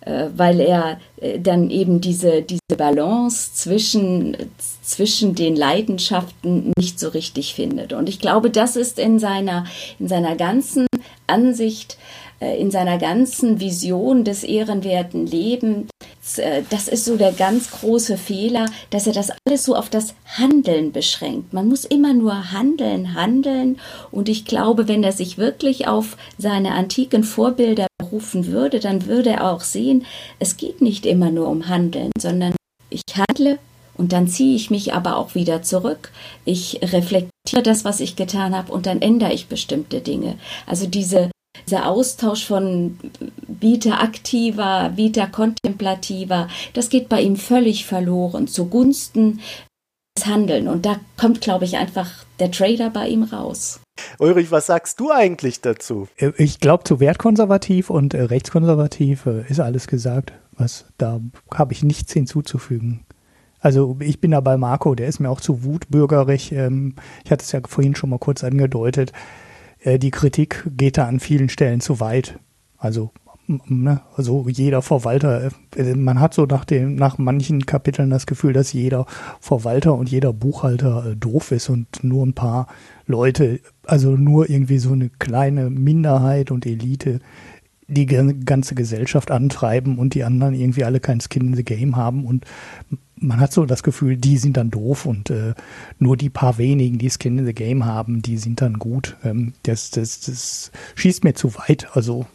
[0.00, 4.36] Äh, weil er äh, dann eben diese, diese Balance zwischen,
[4.80, 7.92] zwischen den Leidenschaften nicht so richtig findet.
[7.92, 9.66] Und ich glaube, das ist in seiner,
[9.98, 10.86] in seiner ganzen
[11.26, 15.88] Ansicht, äh, in seiner ganzen Vision des ehrenwerten Lebens
[16.36, 20.14] äh, das ist so der ganz große Fehler, dass er das alles so auf das
[20.26, 21.52] Handeln beschränkt.
[21.52, 23.78] Man muss immer nur handeln, handeln.
[24.10, 29.30] Und ich glaube, wenn er sich wirklich auf seine antiken Vorbilder rufen würde, dann würde
[29.30, 30.04] er auch sehen,
[30.38, 32.54] es geht nicht immer nur um Handeln, sondern
[32.90, 33.58] ich handle
[33.96, 36.12] und dann ziehe ich mich aber auch wieder zurück.
[36.44, 40.38] Ich reflektiere das, was ich getan habe und dann ändere ich bestimmte Dinge.
[40.66, 41.30] Also diese,
[41.66, 42.98] dieser Austausch von
[43.46, 49.40] Vita aktiver, Vita kontemplativer, das geht bei ihm völlig verloren zugunsten
[50.16, 50.68] des Handeln.
[50.68, 53.80] Und da kommt, glaube ich, einfach der Trader bei ihm raus.
[54.18, 56.08] Ulrich, was sagst du eigentlich dazu?
[56.16, 60.32] Äh, ich glaube, zu wertkonservativ und äh, rechtskonservativ äh, ist alles gesagt.
[60.52, 61.20] Was, da
[61.54, 63.04] habe ich nichts hinzuzufügen.
[63.60, 66.52] Also ich bin da bei Marco, der ist mir auch zu wutbürgerig.
[66.52, 66.94] Ähm,
[67.24, 69.12] ich hatte es ja vorhin schon mal kurz angedeutet.
[69.80, 72.38] Äh, die Kritik geht da an vielen Stellen zu weit.
[72.76, 73.10] Also,
[73.46, 78.52] ne, also jeder Verwalter, äh, man hat so nach, dem, nach manchen Kapiteln das Gefühl,
[78.52, 79.06] dass jeder
[79.40, 82.68] Verwalter und jeder Buchhalter äh, doof ist und nur ein paar
[83.06, 87.20] Leute, also nur irgendwie so eine kleine Minderheit und Elite
[87.90, 92.26] die ganze Gesellschaft antreiben und die anderen irgendwie alle kein Skin in the Game haben
[92.26, 92.44] und
[93.20, 95.54] man hat so das Gefühl, die sind dann doof und äh,
[95.98, 99.16] nur die paar wenigen, die Skin in the Game haben, die sind dann gut.
[99.24, 101.88] Ähm, das, das, das schießt mir zu weit.
[101.94, 102.26] Also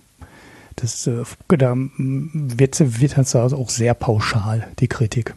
[0.75, 5.35] das äh, da wird, wird das also auch sehr pauschal, die Kritik.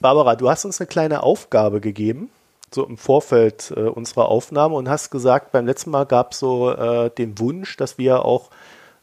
[0.00, 2.30] Barbara, du hast uns eine kleine Aufgabe gegeben,
[2.72, 6.70] so im Vorfeld äh, unserer Aufnahme und hast gesagt, beim letzten Mal gab es so
[6.70, 8.50] äh, den Wunsch, dass wir auch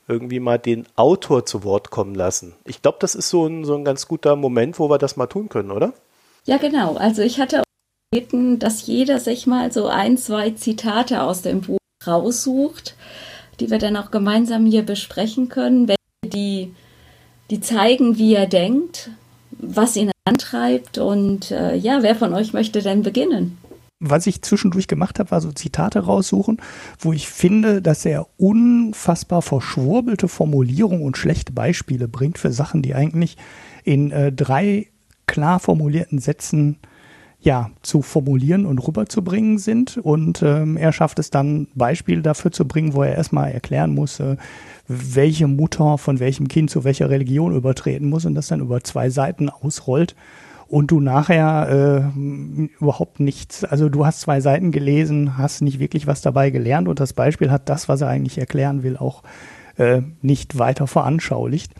[0.07, 2.53] irgendwie mal den Autor zu Wort kommen lassen.
[2.65, 5.27] Ich glaube, das ist so ein, so ein ganz guter Moment, wo wir das mal
[5.27, 5.93] tun können, oder?
[6.45, 6.95] Ja, genau.
[6.95, 7.63] Also ich hatte
[8.11, 12.95] gebeten, dass jeder sich mal so ein, zwei Zitate aus dem Buch raussucht,
[13.59, 15.91] die wir dann auch gemeinsam hier besprechen können,
[16.23, 16.73] die,
[17.49, 19.09] die zeigen, wie er denkt,
[19.51, 23.57] was ihn antreibt und äh, ja, wer von euch möchte denn beginnen?
[24.09, 26.57] Was ich zwischendurch gemacht habe, war so Zitate raussuchen,
[26.99, 32.95] wo ich finde, dass er unfassbar verschwurbelte Formulierungen und schlechte Beispiele bringt für Sachen, die
[32.95, 33.37] eigentlich
[33.83, 34.87] in äh, drei
[35.27, 36.77] klar formulierten Sätzen
[37.45, 39.97] ja, zu formulieren und rüberzubringen sind.
[39.97, 44.19] Und ähm, er schafft es dann, Beispiele dafür zu bringen, wo er erstmal erklären muss,
[44.19, 44.35] äh,
[44.87, 49.11] welche Mutter von welchem Kind zu welcher Religion übertreten muss und das dann über zwei
[49.11, 50.15] Seiten ausrollt
[50.67, 56.07] und du nachher äh, überhaupt nichts, also du hast zwei Seiten gelesen, hast nicht wirklich
[56.07, 59.23] was dabei gelernt und das Beispiel hat das, was er eigentlich erklären will, auch
[59.77, 61.73] äh, nicht weiter veranschaulicht.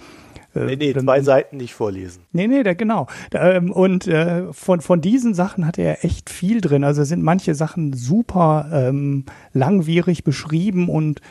[0.56, 2.24] Äh, nee, nee, zwei Seiten nicht vorlesen.
[2.32, 3.08] Nee, nee, da, genau.
[3.34, 6.84] Ähm, und äh, von, von diesen Sachen hat er echt viel drin.
[6.84, 11.22] Also sind manche Sachen super ähm, langwierig beschrieben und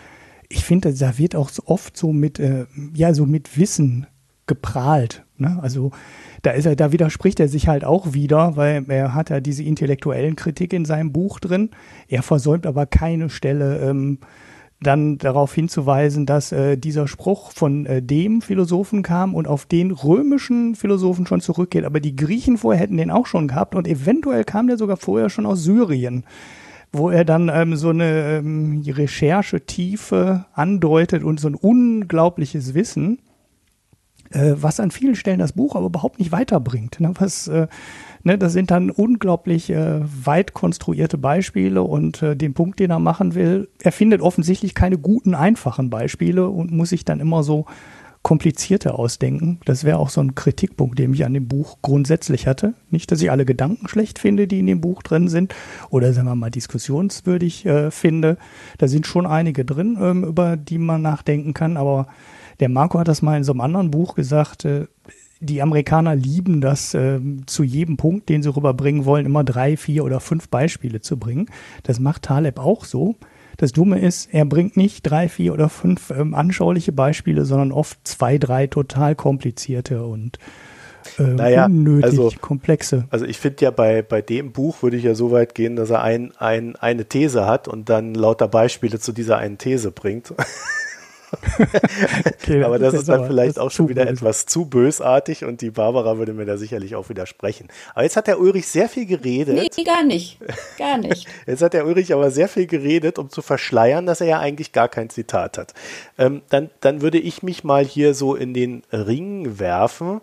[0.49, 4.07] ich finde, da wird auch so oft so mit, äh, ja, so mit Wissen
[4.47, 5.25] geprahlt.
[5.38, 5.59] Ne?
[5.62, 5.90] Also
[6.44, 9.62] da ist er, da widerspricht er sich halt auch wieder, weil er hat ja diese
[9.62, 11.70] intellektuellen Kritik in seinem Buch drin.
[12.07, 14.18] Er versäumt aber keine Stelle, ähm,
[14.80, 19.90] dann darauf hinzuweisen, dass äh, dieser Spruch von äh, dem Philosophen kam und auf den
[19.90, 21.85] römischen Philosophen schon zurückgeht.
[21.85, 25.30] Aber die Griechen vorher hätten den auch schon gehabt und eventuell kam der sogar vorher
[25.30, 26.24] schon aus Syrien
[26.96, 33.18] wo er dann ähm, so eine ähm, Recherchetiefe andeutet und so ein unglaubliches Wissen
[34.35, 37.01] äh, was an vielen Stellen das Buch aber überhaupt nicht weiterbringt.
[37.01, 37.12] Ne?
[37.18, 37.68] Was, äh,
[38.23, 42.99] ne, das sind dann unglaublich äh, weit konstruierte Beispiele und äh, den Punkt, den er
[42.99, 47.66] machen will, er findet offensichtlich keine guten, einfachen Beispiele und muss sich dann immer so
[48.24, 49.60] komplizierte ausdenken.
[49.66, 52.72] Das wäre auch so ein Kritikpunkt, den ich an dem Buch grundsätzlich hatte.
[52.90, 55.54] Nicht, dass ich alle Gedanken schlecht finde, die in dem Buch drin sind
[55.90, 58.38] oder sagen wir mal diskussionswürdig äh, finde.
[58.78, 62.08] Da sind schon einige drin, ähm, über die man nachdenken kann, aber
[62.60, 64.87] der Marco hat das mal in so einem anderen Buch gesagt, äh,
[65.40, 70.02] die Amerikaner lieben das, äh, zu jedem Punkt, den sie rüberbringen wollen, immer drei, vier
[70.02, 71.50] oder fünf Beispiele zu bringen.
[71.82, 73.16] Das macht Taleb auch so.
[73.57, 77.99] Das Dumme ist, er bringt nicht drei, vier oder fünf ähm, anschauliche Beispiele, sondern oft
[78.05, 80.38] zwei, drei total komplizierte und
[81.19, 83.05] äh, naja, unnötig also, komplexe.
[83.11, 85.90] Also ich finde ja bei, bei dem Buch würde ich ja so weit gehen, dass
[85.90, 90.33] er ein, ein, eine These hat und dann lauter Beispiele zu dieser einen These bringt.
[92.27, 94.14] okay, aber das, das ist dann aber, vielleicht auch schon wieder böse.
[94.14, 97.69] etwas zu bösartig und die Barbara würde mir da sicherlich auch widersprechen.
[97.94, 99.54] Aber jetzt hat der Ulrich sehr viel geredet.
[99.54, 100.38] Nee, gar nicht.
[100.79, 101.27] Gar nicht.
[101.46, 104.73] jetzt hat der Ulrich aber sehr viel geredet, um zu verschleiern, dass er ja eigentlich
[104.73, 105.75] gar kein Zitat hat.
[106.19, 110.21] Ähm, dann, dann würde ich mich mal hier so in den Ring werfen.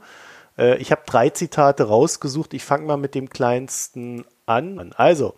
[0.58, 2.54] Äh, ich habe drei Zitate rausgesucht.
[2.54, 4.94] Ich fange mal mit dem kleinsten an.
[4.96, 5.36] Also,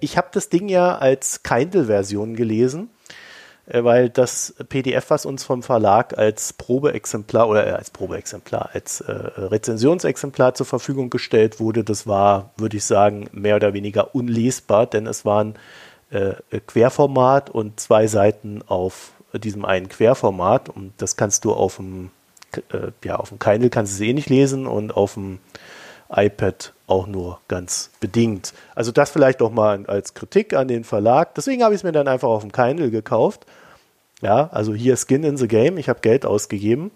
[0.00, 2.90] ich habe das Ding ja als Kindle-Version gelesen
[3.66, 9.12] weil das PDF, was uns vom Verlag als Probeexemplar oder äh, als Probeexemplar, als äh,
[9.12, 15.06] Rezensionsexemplar zur Verfügung gestellt wurde, das war, würde ich sagen, mehr oder weniger unlesbar, denn
[15.06, 15.54] es waren
[16.10, 16.34] äh,
[16.66, 22.10] Querformat und zwei Seiten auf diesem einen Querformat und das kannst du auf dem,
[22.72, 25.40] äh, ja, auf dem Kindle kannst du es eh nicht lesen und auf dem
[26.08, 28.54] iPad auch nur ganz bedingt.
[28.74, 31.34] Also das vielleicht auch mal als Kritik an den Verlag.
[31.34, 33.46] Deswegen habe ich es mir dann einfach auf dem Kindle gekauft.
[34.22, 35.78] Ja, also hier Skin in the Game.
[35.78, 36.90] Ich habe Geld ausgegeben.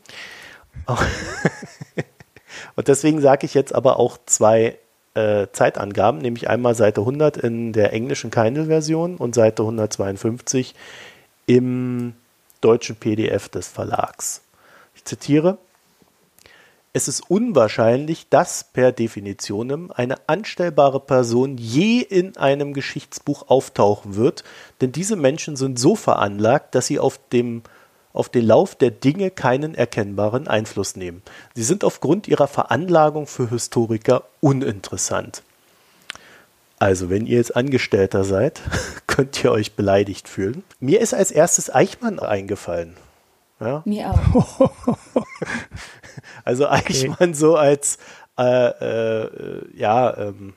[2.77, 4.79] Und deswegen sage ich jetzt aber auch zwei
[5.15, 10.75] äh, Zeitangaben, nämlich einmal Seite 100 in der englischen Kindle-Version und Seite 152
[11.47, 12.15] im
[12.61, 14.43] deutschen PDF des Verlags.
[14.95, 15.59] Ich zitiere,
[16.93, 24.43] es ist unwahrscheinlich, dass per Definitionem eine anstellbare Person je in einem Geschichtsbuch auftauchen wird,
[24.81, 27.63] denn diese Menschen sind so veranlagt, dass sie auf dem
[28.13, 31.23] auf den Lauf der Dinge keinen erkennbaren Einfluss nehmen.
[31.55, 35.45] Sie sind aufgrund ihrer Veranlagung für Historiker uninteressant.
[36.81, 38.63] Also, wenn ihr jetzt Angestellter seid,
[39.07, 40.65] könnt ihr euch beleidigt fühlen.
[40.81, 42.97] Mir ist als erstes Eichmann eingefallen.
[43.61, 43.83] Ja?
[43.85, 44.71] Mir auch.
[46.45, 47.35] also Eichmann okay.
[47.35, 47.99] so als
[48.39, 50.55] äh, äh, ja, ähm,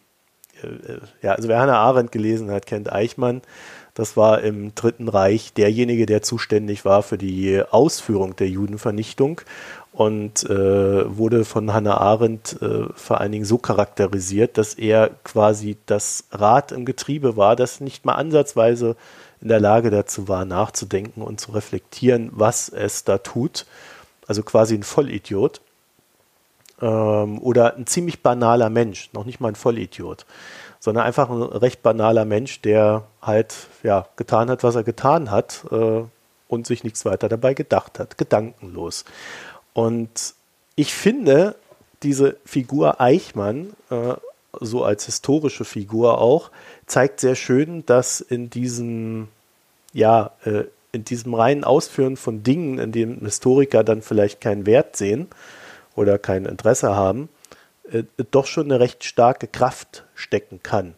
[0.61, 3.41] äh, ja, also wer Hannah Arendt gelesen hat, kennt Eichmann.
[3.93, 9.41] Das war im Dritten Reich derjenige, der zuständig war für die Ausführung der Judenvernichtung
[9.91, 15.77] und äh, wurde von Hannah Arendt äh, vor allen Dingen so charakterisiert, dass er quasi
[15.85, 18.95] das Rad im Getriebe war, das nicht mal ansatzweise
[19.43, 23.65] in der Lage dazu war, nachzudenken und zu reflektieren, was es da tut.
[24.25, 25.59] Also quasi ein Vollidiot.
[26.81, 30.25] Ähm, oder ein ziemlich banaler Mensch, noch nicht mal ein Vollidiot,
[30.79, 35.65] sondern einfach ein recht banaler Mensch, der halt ja, getan hat, was er getan hat
[35.71, 36.03] äh,
[36.47, 39.03] und sich nichts weiter dabei gedacht hat, gedankenlos.
[39.73, 40.35] Und
[40.75, 41.55] ich finde,
[42.01, 44.13] diese Figur Eichmann, äh,
[44.59, 46.51] so als historische Figur auch,
[46.85, 49.27] zeigt sehr schön, dass in diesem,
[49.93, 54.95] ja, äh, in diesem reinen Ausführen von Dingen, in denen Historiker dann vielleicht keinen Wert
[54.95, 55.27] sehen
[55.95, 57.29] oder kein Interesse haben,
[57.91, 60.93] äh, doch schon eine recht starke Kraft stecken kann.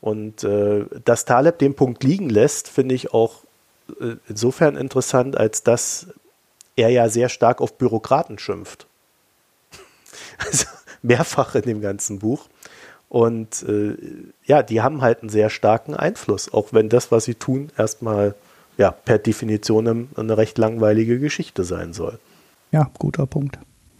[0.00, 3.40] Und äh, dass Taleb den Punkt liegen lässt, finde ich auch
[4.00, 6.08] äh, insofern interessant, als dass
[6.76, 8.86] er ja sehr stark auf Bürokraten schimpft.
[10.38, 10.66] Also
[11.06, 12.48] mehrfach in dem ganzen Buch.
[13.08, 13.96] Und äh,
[14.44, 18.34] ja, die haben halt einen sehr starken Einfluss, auch wenn das, was sie tun, erstmal
[18.76, 22.18] ja, per Definition eine recht langweilige Geschichte sein soll.
[22.72, 23.58] Ja, guter Punkt.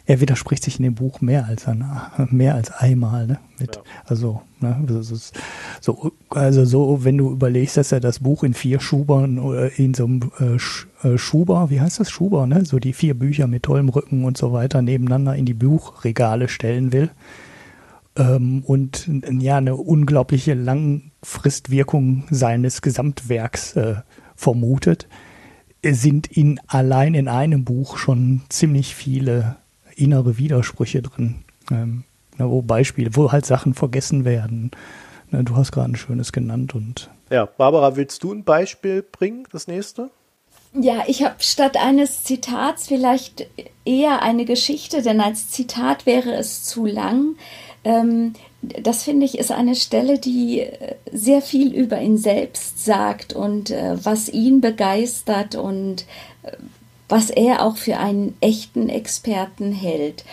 [0.09, 1.85] Er widerspricht sich in dem Buch mehr als ein,
[2.31, 3.41] mehr als einmal, ne?
[3.59, 3.83] Mit, ja.
[4.05, 4.77] Also, ne,
[5.81, 9.95] so, also so, wenn du überlegst, dass er das Buch in vier Schubern oder in
[9.95, 10.59] so einem äh,
[11.07, 12.65] äh, Schuber, wie heißt das Schuber, ne?
[12.65, 16.93] So die vier Bücher mit tollem Rücken und so weiter nebeneinander in die Buchregale stellen
[16.93, 17.11] will
[18.17, 19.09] ähm, und
[19.41, 23.97] ja eine unglaubliche Langfristwirkung seines Gesamtwerks äh,
[24.35, 25.09] vermutet,
[25.83, 29.57] sind in allein in einem Buch schon ziemlich viele
[29.95, 31.37] innere Widersprüche drin.
[31.71, 32.05] Ähm,
[32.39, 34.71] wo Beispiele, wo halt Sachen vergessen werden.
[35.31, 37.11] Du hast gerade ein schönes genannt und.
[37.31, 40.11] Ja, Barbara, willst du ein Beispiel bringen, das nächste?
[40.79, 43.47] Ja, ich habe statt eines Zitats vielleicht
[43.87, 47.37] eher eine Geschichte, denn als Zitat wäre es zu lang.
[47.85, 53.33] Ähm, das finde ich ist eine Stelle, die äh, sehr viel über ihn selbst sagt
[53.33, 56.05] und äh, was ihn begeistert und
[56.43, 56.53] äh,
[57.09, 60.25] was er auch für einen echten Experten hält.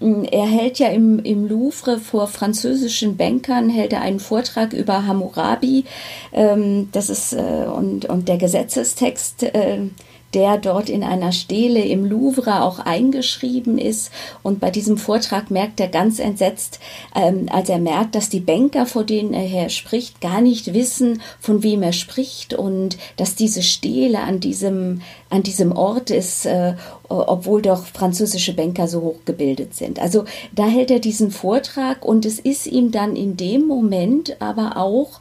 [0.00, 5.06] Mm, er hält ja im, im Louvre vor französischen Bankern, hält er einen Vortrag über
[5.06, 5.84] Hammurabi.
[6.32, 9.88] Ähm, das ist, äh, und, und der Gesetzestext äh,
[10.34, 14.10] der dort in einer Stele im Louvre auch eingeschrieben ist.
[14.42, 16.80] Und bei diesem Vortrag merkt er ganz entsetzt,
[17.14, 21.62] ähm, als er merkt, dass die Banker, vor denen er spricht, gar nicht wissen, von
[21.62, 25.02] wem er spricht und dass diese Stele an diesem,
[25.32, 26.74] an diesem Ort ist, äh,
[27.08, 29.98] obwohl doch französische Banker so hochgebildet sind.
[29.98, 30.24] Also
[30.54, 35.20] da hält er diesen Vortrag und es ist ihm dann in dem Moment aber auch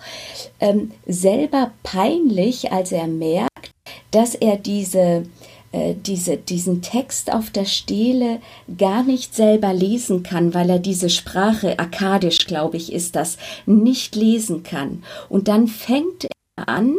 [0.59, 3.72] ähm, selber peinlich, als er merkt,
[4.12, 5.24] dass er diese,
[5.72, 8.41] äh, diese, diesen Text auf der Stele
[8.78, 14.18] gar nicht selber lesen kann, weil er diese Sprache, akkadisch glaube ich, ist das, nicht
[14.18, 15.03] lesen kann.
[15.30, 16.97] Und dann fängt er an,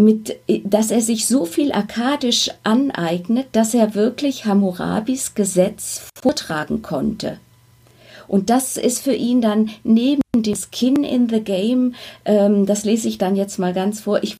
[0.00, 7.38] mit, dass er sich so viel akkadisch aneignet, dass er wirklich Hammurabis Gesetz vortragen konnte.
[8.26, 11.94] Und das ist für ihn dann neben dem Skin in the Game,
[12.24, 14.36] ähm, das lese ich dann jetzt mal ganz vor, ich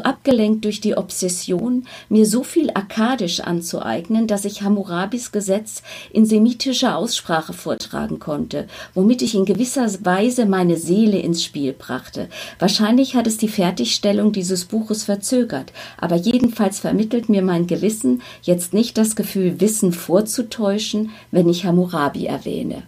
[0.00, 5.82] abgelenkt durch die Obsession, mir so viel akkadisch anzueignen, dass ich Hammurabis Gesetz
[6.12, 12.28] in semitischer Aussprache vortragen konnte, womit ich in gewisser Weise meine Seele ins Spiel brachte.
[12.58, 18.72] Wahrscheinlich hat es die Fertigstellung dieses Buches verzögert, aber jedenfalls vermittelt mir mein Gewissen jetzt
[18.72, 22.82] nicht das Gefühl, Wissen vorzutäuschen, wenn ich Hammurabi erwähne.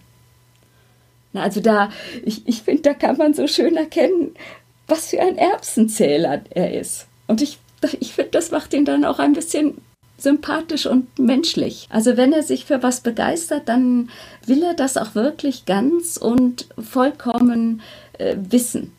[1.33, 1.91] Na, also da,
[2.25, 4.35] ich, ich finde, da kann man so schön erkennen,
[4.93, 7.07] was für ein Erbsenzähler er ist.
[7.26, 7.59] Und ich,
[8.01, 9.80] ich finde, das macht ihn dann auch ein bisschen
[10.18, 11.88] sympathisch und menschlich.
[11.90, 14.11] Also wenn er sich für was begeistert, dann
[14.47, 17.80] will er das auch wirklich ganz und vollkommen
[18.18, 18.93] äh, wissen.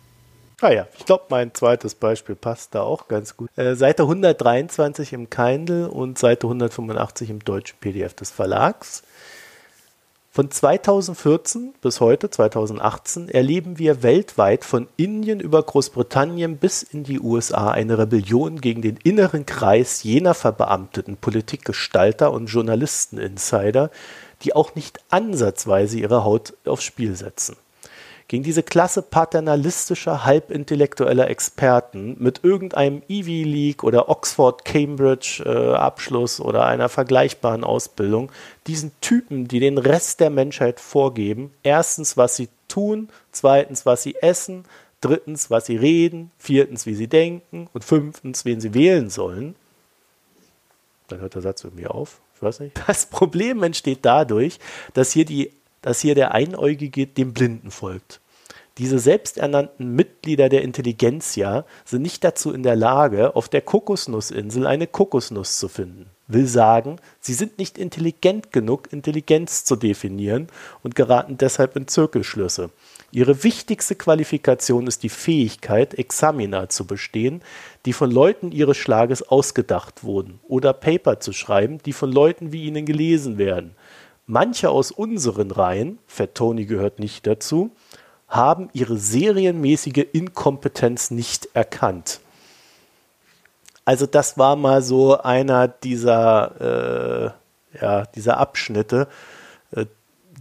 [0.61, 3.49] Ah ja, ich glaube, mein zweites Beispiel passt da auch ganz gut.
[3.55, 9.03] Äh, Seite 123 im Kindle und Seite 185 im deutschen PDF des Verlags.
[10.35, 17.19] Von 2014 bis heute, 2018, erleben wir weltweit von Indien über Großbritannien bis in die
[17.19, 23.91] USA eine Rebellion gegen den inneren Kreis jener verbeamteten Politikgestalter und Journalisten-Insider,
[24.41, 27.55] die auch nicht ansatzweise ihre Haut aufs Spiel setzen
[28.33, 36.39] gegen diese Klasse paternalistischer, halbintellektueller Experten mit irgendeinem Ivy League oder Oxford Cambridge äh, Abschluss
[36.39, 38.31] oder einer vergleichbaren Ausbildung,
[38.65, 44.15] diesen Typen, die den Rest der Menschheit vorgeben, erstens, was sie tun, zweitens, was sie
[44.15, 44.65] essen,
[44.99, 49.53] drittens, was sie reden, viertens, wie sie denken und fünftens, wen sie wählen sollen.
[51.07, 52.19] Dann hört der Satz irgendwie auf.
[52.35, 52.81] Ich weiß nicht.
[52.87, 54.57] Das Problem entsteht dadurch,
[54.95, 55.51] dass hier die
[55.83, 58.21] dass hier der Einäugige dem Blinden folgt.
[58.79, 64.87] Diese selbsternannten Mitglieder der Intelligenzia sind nicht dazu in der Lage, auf der Kokosnussinsel eine
[64.87, 66.09] Kokosnuss zu finden.
[66.27, 70.47] Will sagen, sie sind nicht intelligent genug, Intelligenz zu definieren
[70.81, 72.71] und geraten deshalb in Zirkelschlüsse.
[73.11, 77.43] Ihre wichtigste Qualifikation ist die Fähigkeit, Examina zu bestehen,
[77.85, 82.63] die von Leuten ihres Schlages ausgedacht wurden, oder Paper zu schreiben, die von Leuten wie
[82.63, 83.75] ihnen gelesen werden.
[84.25, 87.71] Manche aus unseren Reihen, Fettoni gehört nicht dazu,
[88.33, 92.19] haben ihre serienmäßige Inkompetenz nicht erkannt.
[93.85, 97.35] Also das war mal so einer dieser,
[97.75, 99.07] äh, ja, dieser Abschnitte,
[99.75, 99.85] äh,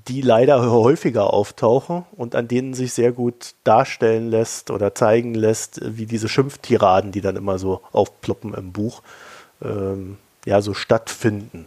[0.08, 5.80] die leider häufiger auftauchen und an denen sich sehr gut darstellen lässt oder zeigen lässt,
[5.82, 9.02] wie diese Schimpftiraden, die dann immer so aufploppen im Buch,
[9.62, 10.16] ähm,
[10.46, 11.66] ja, so stattfinden.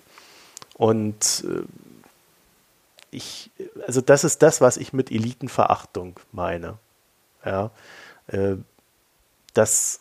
[0.76, 1.62] Und äh,
[3.16, 3.52] ich,
[3.88, 6.78] also das ist das, was ich mit Elitenverachtung meine.
[7.46, 7.72] Ja,
[8.28, 8.56] äh,
[9.54, 10.00] das,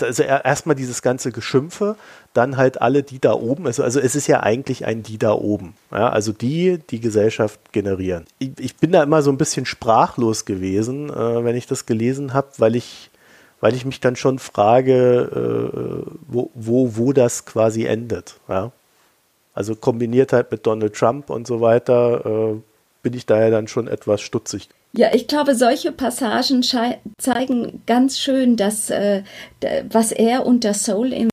[0.00, 1.96] also erstmal dieses ganze Geschimpfe,
[2.32, 5.32] dann halt alle die da oben, also, also es ist ja eigentlich ein die da
[5.32, 8.24] oben, ja, also die die Gesellschaft generieren.
[8.38, 12.34] Ich, ich bin da immer so ein bisschen sprachlos gewesen, äh, wenn ich das gelesen
[12.34, 13.10] habe, weil ich,
[13.60, 18.72] weil ich mich dann schon frage, äh, wo, wo, wo das quasi endet, ja.
[19.54, 22.60] Also kombiniert halt mit Donald Trump und so weiter, äh,
[23.02, 24.68] bin ich daher dann schon etwas stutzig.
[24.92, 26.62] Ja, ich glaube, solche Passagen
[27.18, 29.22] zeigen ganz schön, dass äh,
[29.88, 31.30] was er unter Soul im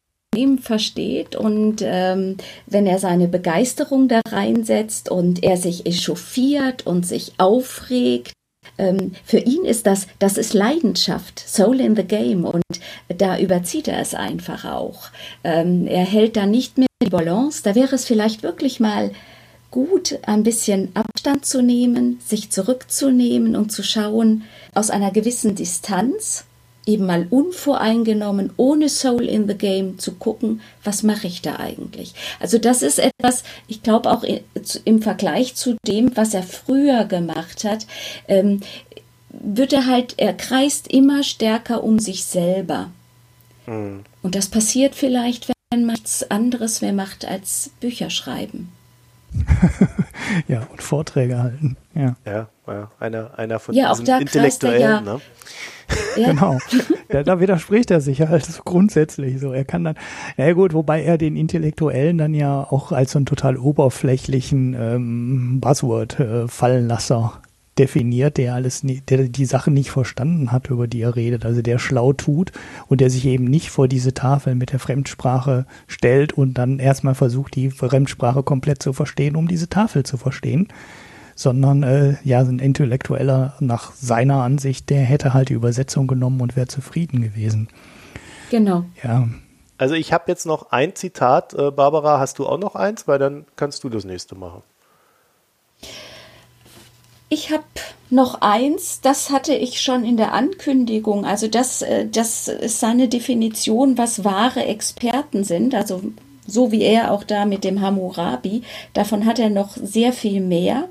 [0.62, 2.38] versteht und ähm,
[2.68, 8.34] wenn er seine Begeisterung da reinsetzt und er sich echauffiert und sich aufregt,
[8.78, 12.64] ähm, für ihn ist das, das ist Leidenschaft, Soul in the Game und
[13.08, 15.10] da überzieht er es einfach auch.
[15.44, 19.12] Ähm, er hält da nicht mehr die Balance, da wäre es vielleicht wirklich mal
[19.72, 24.44] gut, ein bisschen Abstand zu nehmen, sich zurückzunehmen und zu schauen
[24.74, 26.46] aus einer gewissen Distanz,
[26.86, 32.14] eben mal unvoreingenommen, ohne Soul in the Game zu gucken, was mache ich da eigentlich.
[32.40, 34.24] Also das ist etwas, ich glaube auch
[34.86, 37.86] im Vergleich zu dem, was er früher gemacht hat,
[38.28, 38.62] ähm,
[39.30, 42.90] wird er halt, er kreist immer stärker um sich selber.
[43.66, 44.04] Mhm.
[44.24, 48.72] Und das passiert vielleicht, wenn nichts anderes mehr macht als Bücher schreiben.
[50.48, 51.76] ja, und Vorträge halten.
[51.94, 54.82] Ja, ja, ja einer, einer von ja, diesen Intellektuellen.
[54.82, 55.22] Ja, ne?
[56.16, 56.28] Ja.
[56.28, 56.58] Genau.
[57.12, 59.54] Ja, da widerspricht er sich halt so grundsätzlich so.
[59.54, 59.96] Er kann dann,
[60.36, 64.74] na ja gut, wobei er den Intellektuellen dann ja auch als so einen total oberflächlichen
[64.74, 67.47] ähm, Buzzword-Fallenlasser äh,
[67.80, 71.80] definiert, der alles, der die Sachen nicht verstanden hat, über die er redet, also der
[71.80, 72.52] schlau tut
[72.88, 77.16] und der sich eben nicht vor diese Tafel mit der Fremdsprache stellt und dann erstmal
[77.16, 80.68] versucht, die Fremdsprache komplett zu verstehen, um diese Tafel zu verstehen,
[81.36, 86.56] sondern äh, ja, ein Intellektueller nach seiner Ansicht, der hätte halt die Übersetzung genommen und
[86.56, 87.70] wäre zufrieden gewesen.
[88.50, 88.86] Genau.
[89.04, 89.28] Ja.
[89.78, 91.54] Also ich habe jetzt noch ein Zitat.
[91.54, 93.08] Äh, Barbara, hast du auch noch eins?
[93.08, 94.64] Weil dann kannst du das nächste machen.
[97.30, 97.64] Ich habe
[98.10, 101.26] noch eins, das hatte ich schon in der Ankündigung.
[101.26, 105.76] Also das, äh, das ist seine Definition, was wahre Experten sind.
[105.76, 106.02] Also
[106.48, 108.62] so wie er auch da mit dem Hammurabi.
[108.94, 110.88] Davon hat er noch sehr viel mehr.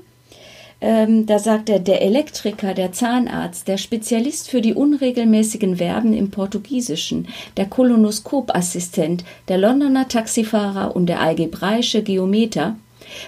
[0.79, 6.29] Ähm, da sagt er, der Elektriker, der Zahnarzt, der Spezialist für die unregelmäßigen Verben im
[6.29, 7.27] Portugiesischen,
[7.57, 12.75] der Kolonoskopassistent, der Londoner Taxifahrer und der algebraische Geometer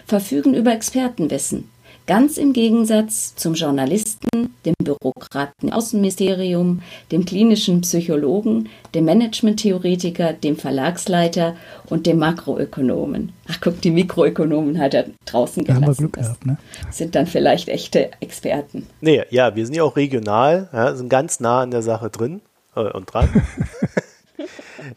[0.06, 1.68] verfügen über Expertenwissen.
[2.10, 6.82] Ganz im Gegensatz zum Journalisten, dem Bürokraten im Außenministerium,
[7.12, 11.56] dem klinischen Psychologen, dem Managementtheoretiker, dem Verlagsleiter
[11.86, 13.32] und dem Makroökonomen.
[13.48, 15.82] Ach guck, die Mikroökonomen hat er draußen gelassen.
[15.82, 16.58] Da haben wir Glück gehabt, ne?
[16.90, 18.88] Sind dann vielleicht echte Experten.
[19.02, 22.42] Nee, ja, wir sind ja auch regional, ja, sind ganz nah an der Sache drin
[22.76, 23.30] äh, und dran.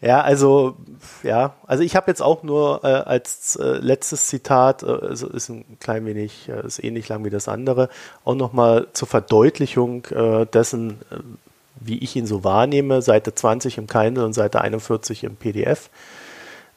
[0.01, 0.77] ja, also
[1.23, 5.49] ja, also ich habe jetzt auch nur äh, als äh, letztes Zitat, äh, also ist
[5.49, 7.89] ein klein wenig, äh, ist ähnlich lang wie das andere,
[8.25, 11.17] auch nochmal zur Verdeutlichung äh, dessen, äh,
[11.81, 15.91] wie ich ihn so wahrnehme, Seite 20 im Kindle und Seite 41 im PDF.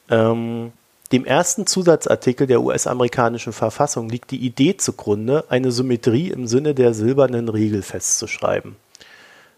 [0.09, 0.71] Ähm,
[1.11, 6.93] dem ersten Zusatzartikel der US-amerikanischen Verfassung liegt die Idee zugrunde, eine Symmetrie im Sinne der
[6.93, 8.75] silbernen Regel festzuschreiben.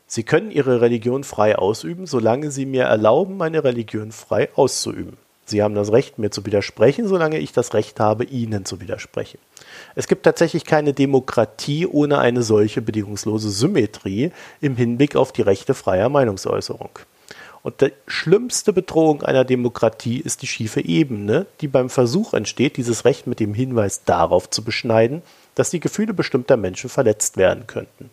[0.07, 5.17] Sie können Ihre Religion frei ausüben, solange Sie mir erlauben, meine Religion frei auszuüben.
[5.45, 9.39] Sie haben das Recht, mir zu widersprechen, solange ich das Recht habe, Ihnen zu widersprechen.
[9.95, 14.31] Es gibt tatsächlich keine Demokratie ohne eine solche bedingungslose Symmetrie
[14.61, 16.99] im Hinblick auf die Rechte freier Meinungsäußerung.
[17.63, 23.03] Und die schlimmste Bedrohung einer Demokratie ist die schiefe Ebene, die beim Versuch entsteht, dieses
[23.03, 25.21] Recht mit dem Hinweis darauf zu beschneiden,
[25.55, 28.09] dass die Gefühle bestimmter Menschen verletzt werden könnten.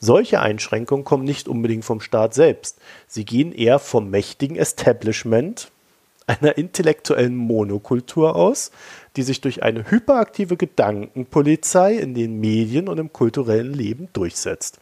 [0.00, 2.78] Solche Einschränkungen kommen nicht unbedingt vom Staat selbst.
[3.06, 5.70] Sie gehen eher vom mächtigen Establishment,
[6.26, 8.70] einer intellektuellen Monokultur aus,
[9.16, 14.80] die sich durch eine hyperaktive Gedankenpolizei in den Medien und im kulturellen Leben durchsetzt.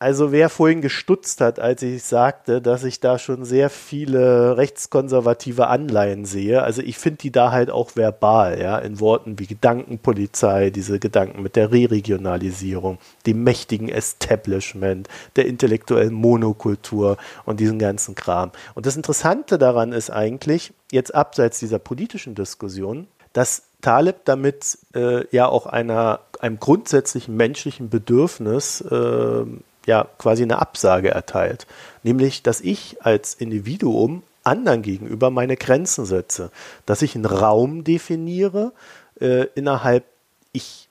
[0.00, 5.66] Also wer vorhin gestutzt hat, als ich sagte, dass ich da schon sehr viele rechtskonservative
[5.66, 10.70] Anleihen sehe, also ich finde die da halt auch verbal, ja, in Worten wie Gedankenpolizei,
[10.70, 18.52] diese Gedanken mit der Re-Regionalisierung, dem mächtigen Establishment, der intellektuellen Monokultur und diesen ganzen Kram.
[18.76, 25.24] Und das Interessante daran ist eigentlich, jetzt abseits dieser politischen Diskussion, dass Taleb damit äh,
[25.34, 29.44] ja auch einer, einem grundsätzlichen menschlichen Bedürfnis äh,
[29.88, 31.66] ja quasi eine Absage erteilt.
[32.04, 36.50] Nämlich, dass ich als Individuum anderen gegenüber meine Grenzen setze.
[36.86, 38.72] Dass ich einen Raum definiere,
[39.20, 40.04] äh, innerhalb
[40.52, 40.88] ich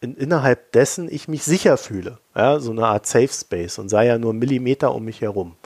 [0.00, 2.18] in, innerhalb dessen ich mich sicher fühle.
[2.34, 5.56] Ja, so eine Art Safe Space und sei ja nur Millimeter um mich herum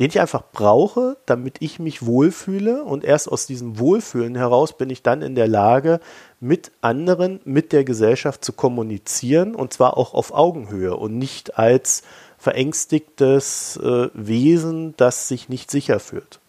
[0.00, 4.90] den ich einfach brauche, damit ich mich wohlfühle und erst aus diesem Wohlfühlen heraus bin
[4.90, 6.00] ich dann in der Lage,
[6.40, 12.02] mit anderen, mit der Gesellschaft zu kommunizieren und zwar auch auf Augenhöhe und nicht als
[12.38, 16.40] verängstigtes äh, Wesen, das sich nicht sicher fühlt.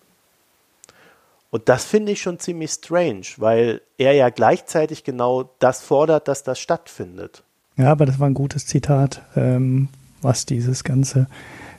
[1.51, 6.43] Und das finde ich schon ziemlich strange, weil er ja gleichzeitig genau das fordert, dass
[6.43, 7.43] das stattfindet.
[7.77, 9.87] Ja, aber das war ein gutes Zitat, ähm,
[10.21, 11.27] was dieses ganze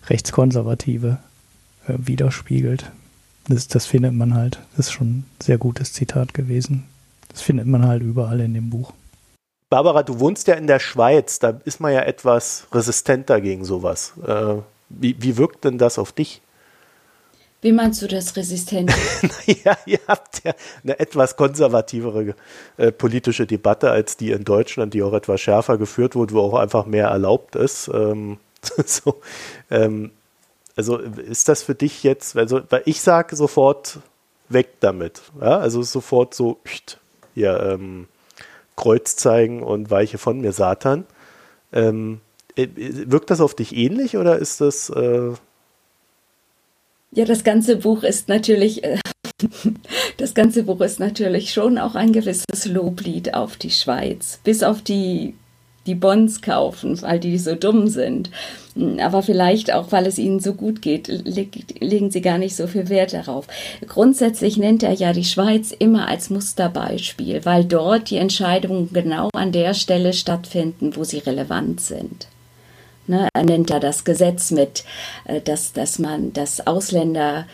[0.09, 1.19] Rechtskonservative
[1.89, 2.91] äh, widerspiegelt.
[3.49, 4.59] Das, das findet man halt.
[4.77, 6.85] Das ist schon ein sehr gutes Zitat gewesen.
[7.29, 8.93] Das findet man halt überall in dem Buch.
[9.69, 14.13] Barbara, du wohnst ja in der Schweiz, da ist man ja etwas resistenter gegen sowas.
[14.25, 14.57] Äh,
[14.89, 16.41] wie, wie wirkt denn das auf dich?
[17.63, 18.93] Wie meinst du das resistent?
[19.23, 20.53] naja, ihr habt ja
[20.85, 22.37] eine etwas konservativere
[22.77, 26.55] äh, politische Debatte als die in Deutschland, die auch etwas schärfer geführt wurde, wo auch
[26.55, 27.91] einfach mehr erlaubt ist.
[27.93, 28.39] Ähm,
[28.87, 29.21] so,
[29.71, 30.13] ähm,
[30.77, 33.99] also ist das für dich jetzt, also weil ich sage sofort
[34.49, 35.23] weg damit.
[35.41, 35.59] Ja?
[35.59, 36.59] Also sofort so,
[37.35, 38.07] hier, ähm,
[38.77, 41.07] Kreuz zeigen und weiche von mir, Satan.
[41.73, 42.21] Ähm,
[42.57, 44.91] äh, wirkt das auf dich ähnlich oder ist das.
[44.91, 45.33] Äh
[47.13, 48.85] ja, das ganze Buch ist natürlich.
[48.85, 48.99] Äh,
[50.19, 54.83] das ganze Buch ist natürlich schon auch ein gewisses Loblied auf die Schweiz, bis auf
[54.83, 55.35] die
[55.87, 58.31] die Bonds kaufen, weil die so dumm sind.
[59.01, 62.89] Aber vielleicht auch, weil es ihnen so gut geht, legen sie gar nicht so viel
[62.89, 63.47] Wert darauf.
[63.87, 69.53] Grundsätzlich nennt er ja die Schweiz immer als Musterbeispiel, weil dort die Entscheidungen genau an
[69.53, 72.27] der Stelle stattfinden, wo sie relevant sind.
[73.09, 74.85] Ne, er nennt da das Gesetz mit,
[75.27, 77.47] äh, dass, dass man, dass Ausländer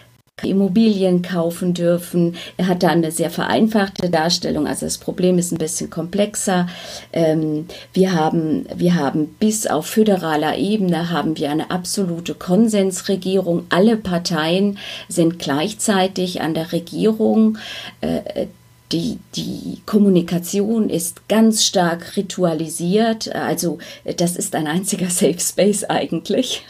[0.43, 2.37] Immobilien kaufen dürfen.
[2.57, 6.69] Er hat da eine sehr vereinfachte Darstellung, also das Problem ist ein bisschen komplexer.
[7.13, 13.67] Ähm, wir, haben, wir haben bis auf föderaler Ebene haben wir eine absolute Konsensregierung.
[13.69, 14.79] Alle Parteien
[15.09, 17.59] sind gleichzeitig an der Regierung.
[18.01, 18.47] Äh,
[18.91, 23.35] die, die Kommunikation ist ganz stark ritualisiert.
[23.35, 23.79] Also
[24.17, 26.65] das ist ein einziger Safe Space eigentlich.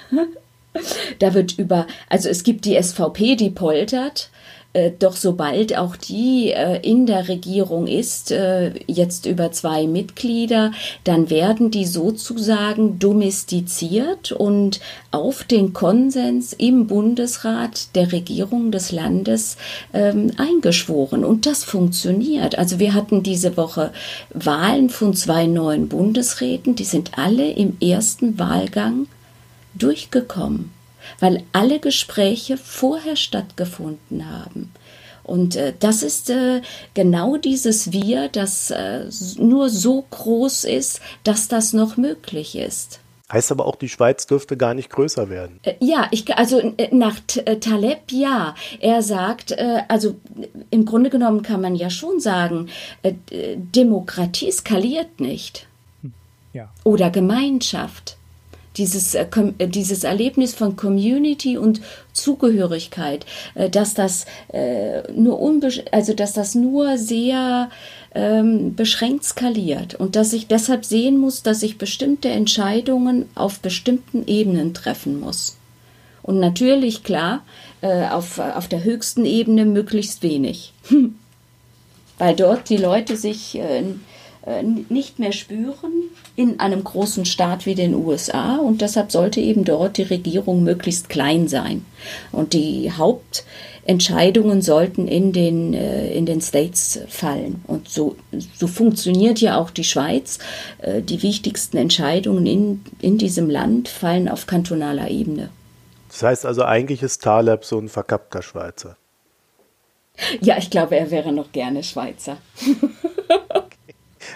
[1.19, 4.31] Da wird über, also es gibt die SVP, die poltert,
[4.75, 10.73] äh, doch sobald auch die äh, in der Regierung ist, äh, jetzt über zwei Mitglieder,
[11.05, 19.59] dann werden die sozusagen domestiziert und auf den Konsens im Bundesrat der Regierung des Landes
[19.93, 21.23] ähm, eingeschworen.
[21.25, 22.57] Und das funktioniert.
[22.59, 23.93] Also wir hatten diese Woche
[24.33, 29.07] Wahlen von zwei neuen Bundesräten, die sind alle im ersten Wahlgang
[29.75, 30.73] durchgekommen
[31.21, 34.73] weil alle Gespräche vorher stattgefunden haben.
[35.25, 36.63] Und äh, das ist äh,
[36.95, 39.07] genau dieses Wir, das äh,
[39.39, 42.99] nur so groß ist, dass das noch möglich ist.
[43.31, 45.61] Heißt aber auch, die Schweiz dürfte gar nicht größer werden.
[45.63, 48.57] Äh, ja, ich, also äh, nach äh, Taleb ja.
[48.81, 49.57] Er sagt,
[49.89, 50.17] also
[50.71, 52.69] im Grunde genommen kann man ja schon sagen,
[53.31, 55.69] Demokratie skaliert nicht.
[56.03, 56.13] Hm,
[56.53, 56.69] ja.
[56.83, 58.17] Oder Gemeinschaft
[58.77, 59.27] dieses, äh,
[59.59, 61.81] äh, dieses Erlebnis von Community und
[62.13, 65.41] Zugehörigkeit, äh, dass das äh, nur
[65.91, 67.71] also dass das nur sehr
[68.15, 74.27] ähm, beschränkt skaliert und dass ich deshalb sehen muss, dass ich bestimmte Entscheidungen auf bestimmten
[74.27, 75.57] Ebenen treffen muss.
[76.23, 77.43] Und natürlich, klar,
[77.81, 80.73] äh, auf, auf der höchsten Ebene möglichst wenig.
[82.19, 83.83] Weil dort die Leute sich äh,
[84.89, 89.99] nicht mehr spüren in einem großen Staat wie den USA und deshalb sollte eben dort
[89.99, 91.85] die Regierung möglichst klein sein.
[92.33, 97.63] Und die Hauptentscheidungen sollten in den, äh, in den States fallen.
[97.69, 98.17] Und so,
[98.57, 100.39] so funktioniert ja auch die Schweiz.
[100.79, 105.51] Äh, die wichtigsten Entscheidungen in, in diesem Land fallen auf kantonaler Ebene.
[106.09, 108.97] Das heißt also, eigentlich ist Taleb so ein verkappter Schweizer.
[110.41, 112.39] Ja, ich glaube, er wäre noch gerne Schweizer.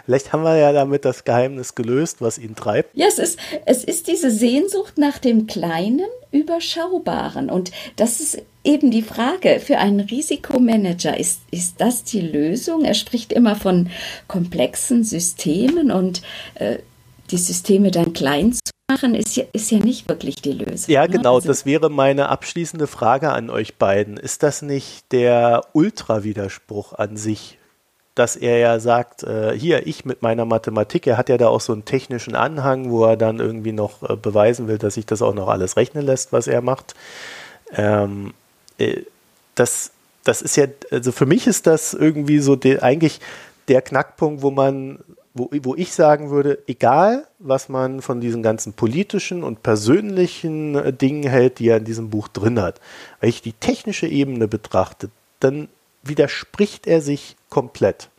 [0.06, 2.96] Vielleicht haben wir ja damit das Geheimnis gelöst, was ihn treibt.
[2.96, 7.50] Ja, es ist, es ist diese Sehnsucht nach dem Kleinen, Überschaubaren.
[7.50, 11.18] Und das ist eben die Frage für einen Risikomanager.
[11.18, 12.84] Ist, ist das die Lösung?
[12.84, 13.90] Er spricht immer von
[14.28, 16.22] komplexen Systemen und
[16.54, 16.78] äh,
[17.32, 20.94] die Systeme dann klein zu machen, ist ja, ist ja nicht wirklich die Lösung.
[20.94, 21.08] Ja, ne?
[21.08, 21.34] genau.
[21.34, 24.16] Also, das wäre meine abschließende Frage an euch beiden.
[24.16, 27.58] Ist das nicht der Ultrawiderspruch an sich?
[28.16, 31.60] Dass er ja sagt, äh, hier, ich mit meiner Mathematik, er hat ja da auch
[31.60, 35.20] so einen technischen Anhang, wo er dann irgendwie noch äh, beweisen will, dass sich das
[35.20, 36.94] auch noch alles rechnen lässt, was er macht.
[37.74, 38.32] Ähm,
[38.78, 39.02] äh,
[39.54, 39.90] das,
[40.24, 43.20] das ist ja, also für mich ist das irgendwie so de, eigentlich
[43.68, 45.00] der Knackpunkt, wo man,
[45.34, 50.90] wo, wo ich sagen würde, egal was man von diesen ganzen politischen und persönlichen äh,
[50.90, 52.80] Dingen hält, die er in diesem Buch drin hat,
[53.20, 55.68] wenn ich die technische Ebene betrachte, dann
[56.08, 58.10] widerspricht er sich komplett.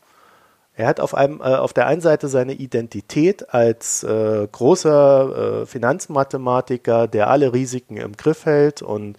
[0.75, 5.65] Er hat auf, einem, äh, auf der einen Seite seine Identität als äh, großer äh,
[5.65, 9.17] Finanzmathematiker, der alle Risiken im Griff hält und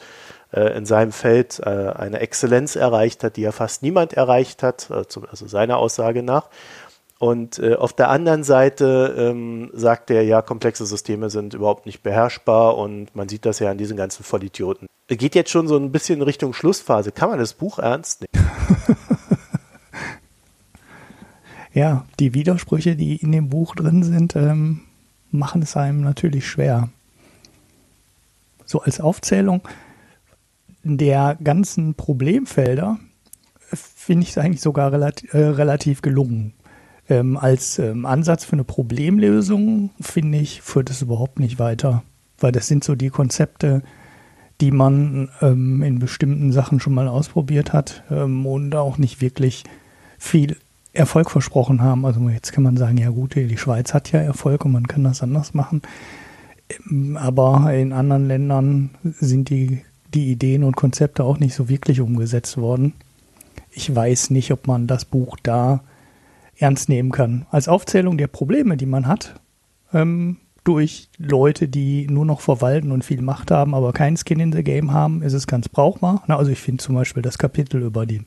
[0.52, 4.88] äh, in seinem Feld äh, eine Exzellenz erreicht hat, die ja fast niemand erreicht hat,
[4.90, 6.48] äh, also seiner Aussage nach.
[7.18, 12.76] Und auf der anderen Seite ähm, sagt er, ja, komplexe Systeme sind überhaupt nicht beherrschbar
[12.78, 14.86] und man sieht das ja an diesen ganzen Vollidioten.
[15.08, 17.10] Geht jetzt schon so ein bisschen Richtung Schlussphase.
[17.12, 18.46] Kann man das Buch ernst nehmen?
[21.72, 24.82] ja, die Widersprüche, die in dem Buch drin sind, ähm,
[25.30, 26.90] machen es einem natürlich schwer.
[28.64, 29.62] So als Aufzählung
[30.82, 32.98] der ganzen Problemfelder
[33.72, 36.54] finde ich es eigentlich sogar relativ, äh, relativ gelungen.
[37.08, 42.02] Ähm, als ähm, Ansatz für eine Problemlösung finde ich, führt es überhaupt nicht weiter.
[42.38, 43.82] Weil das sind so die Konzepte,
[44.60, 49.64] die man ähm, in bestimmten Sachen schon mal ausprobiert hat ähm, und auch nicht wirklich
[50.18, 50.56] viel
[50.92, 52.04] Erfolg versprochen haben.
[52.04, 55.04] Also jetzt kann man sagen, ja gut, die Schweiz hat ja Erfolg und man kann
[55.04, 55.82] das anders machen.
[56.90, 59.82] Ähm, aber in anderen Ländern sind die,
[60.12, 62.94] die Ideen und Konzepte auch nicht so wirklich umgesetzt worden.
[63.70, 65.80] Ich weiß nicht, ob man das Buch da
[66.58, 67.46] ernst nehmen kann.
[67.50, 69.40] Als Aufzählung der Probleme, die man hat,
[69.92, 74.52] ähm, durch Leute, die nur noch verwalten und viel Macht haben, aber kein Skin in
[74.52, 76.22] the Game haben, ist es ganz brauchbar.
[76.26, 78.26] also ich finde zum Beispiel das Kapitel über den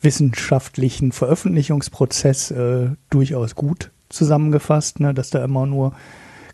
[0.00, 5.92] wissenschaftlichen Veröffentlichungsprozess äh, durchaus gut zusammengefasst, ne, dass da immer nur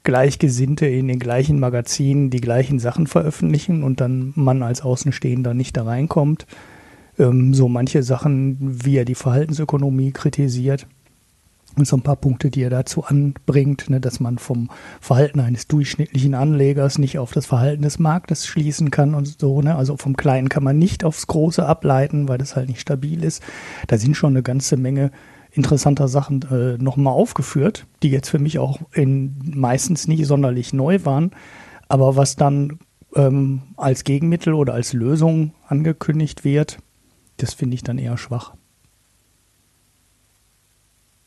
[0.03, 5.77] Gleichgesinnte in den gleichen Magazinen die gleichen Sachen veröffentlichen und dann man als Außenstehender nicht
[5.77, 6.47] da reinkommt.
[7.19, 10.87] Ähm, so manche Sachen, wie er die Verhaltensökonomie kritisiert,
[11.77, 14.71] und so ein paar Punkte, die er dazu anbringt, ne, dass man vom
[15.01, 19.61] Verhalten eines durchschnittlichen Anlegers nicht auf das Verhalten des Marktes schließen kann und so.
[19.61, 19.75] Ne?
[19.75, 23.43] Also vom Kleinen kann man nicht aufs Große ableiten, weil das halt nicht stabil ist.
[23.87, 25.11] Da sind schon eine ganze Menge
[25.51, 31.05] interessanter Sachen äh, nochmal aufgeführt, die jetzt für mich auch in, meistens nicht sonderlich neu
[31.05, 31.31] waren.
[31.89, 32.79] Aber was dann
[33.15, 36.79] ähm, als Gegenmittel oder als Lösung angekündigt wird,
[37.37, 38.55] das finde ich dann eher schwach.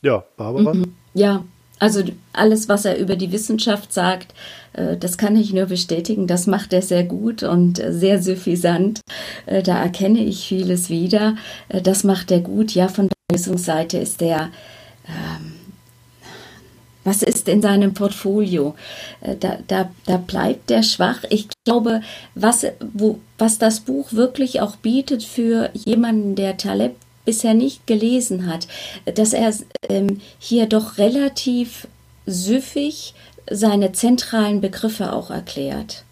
[0.02, 0.74] Ja, Barbara?
[0.74, 0.94] Mhm.
[1.14, 1.44] Ja,
[1.80, 4.34] also alles, was er über die Wissenschaft sagt,
[4.74, 6.28] äh, das kann ich nur bestätigen.
[6.28, 9.02] Das macht er sehr gut und äh, sehr suffisant.
[9.46, 11.36] Äh, da erkenne ich vieles wieder.
[11.70, 12.74] Das macht er gut.
[12.74, 14.50] Ja, von der Lösungsseite ist er.
[15.08, 15.54] Ähm,
[17.04, 18.76] was ist in seinem Portfolio?
[19.40, 21.24] Da, da, da bleibt er schwach.
[21.30, 22.02] Ich glaube,
[22.36, 26.98] was, wo, was das Buch wirklich auch bietet für jemanden, der Taleb
[27.28, 28.68] bisher nicht gelesen hat,
[29.06, 29.54] dass er
[29.90, 31.86] ähm, hier doch relativ
[32.26, 33.14] süffig
[33.52, 36.06] seine zentralen Begriffe auch erklärt.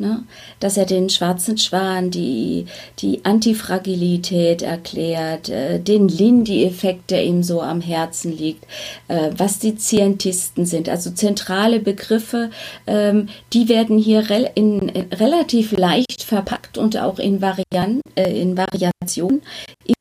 [0.00, 0.24] Ne?
[0.60, 2.64] Dass er den schwarzen Schwan, die,
[3.00, 8.64] die Antifragilität erklärt, äh, den Lindy-Effekt, der ihm so am Herzen liegt,
[9.08, 10.88] äh, was die Zientisten sind.
[10.88, 12.50] Also zentrale Begriffe,
[12.86, 18.40] ähm, die werden hier re in, in, relativ leicht verpackt und auch in, Varian äh,
[18.40, 19.42] in Variationen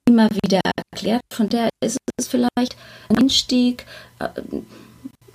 [0.07, 0.61] immer wieder
[0.93, 1.21] erklärt.
[1.33, 2.77] Von daher ist es vielleicht
[3.09, 3.85] ein Einstieg,
[4.19, 4.29] äh,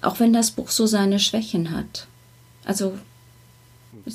[0.00, 2.06] auch wenn das Buch so seine Schwächen hat.
[2.64, 2.94] Also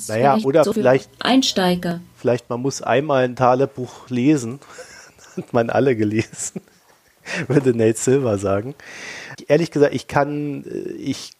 [0.08, 2.00] naja, oder so vielleicht Einsteiger.
[2.16, 4.60] Vielleicht man muss einmal ein Thaler-Buch lesen.
[5.36, 6.60] Hat man alle gelesen,
[7.48, 8.74] würde Nate Silver sagen.
[9.46, 11.32] Ehrlich gesagt, ich kann, äh, ich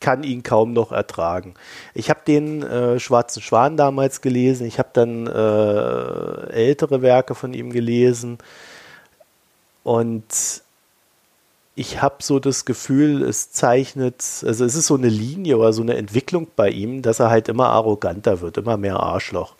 [0.00, 1.54] kann ihn kaum noch ertragen.
[1.94, 4.66] Ich habe den äh, Schwarzen Schwan damals gelesen.
[4.66, 8.38] Ich habe dann äh, ältere Werke von ihm gelesen.
[9.82, 10.62] Und
[11.76, 15.82] ich habe so das Gefühl, es zeichnet, also es ist so eine Linie oder so
[15.82, 19.54] eine Entwicklung bei ihm, dass er halt immer arroganter wird, immer mehr Arschloch.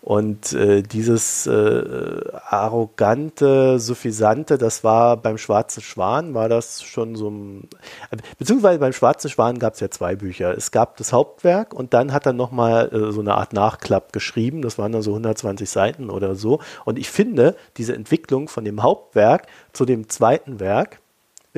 [0.00, 7.30] Und äh, dieses äh, arrogante, suffisante, das war beim Schwarzen Schwan, war das schon so
[7.30, 7.68] ein,
[8.38, 10.56] beziehungsweise beim Schwarzen Schwan gab es ja zwei Bücher.
[10.56, 14.62] Es gab das Hauptwerk und dann hat er nochmal äh, so eine Art Nachklapp geschrieben.
[14.62, 16.60] Das waren dann so 120 Seiten oder so.
[16.84, 21.00] Und ich finde, diese Entwicklung von dem Hauptwerk zu dem zweiten Werk,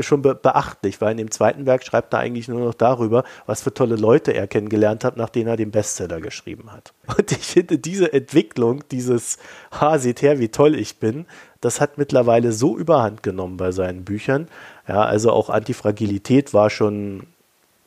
[0.01, 3.25] ist schon be beachtlich, weil in dem zweiten Werk schreibt er eigentlich nur noch darüber,
[3.47, 6.93] was für tolle Leute er kennengelernt hat, nachdem er den Bestseller geschrieben hat.
[7.19, 9.39] Und ich finde diese Entwicklung, dieses
[9.73, 11.27] Ha, seht her, wie toll ich bin,
[11.61, 14.49] das hat mittlerweile so überhand genommen bei seinen Büchern.
[14.89, 17.27] Ja, also auch Antifragilität war schon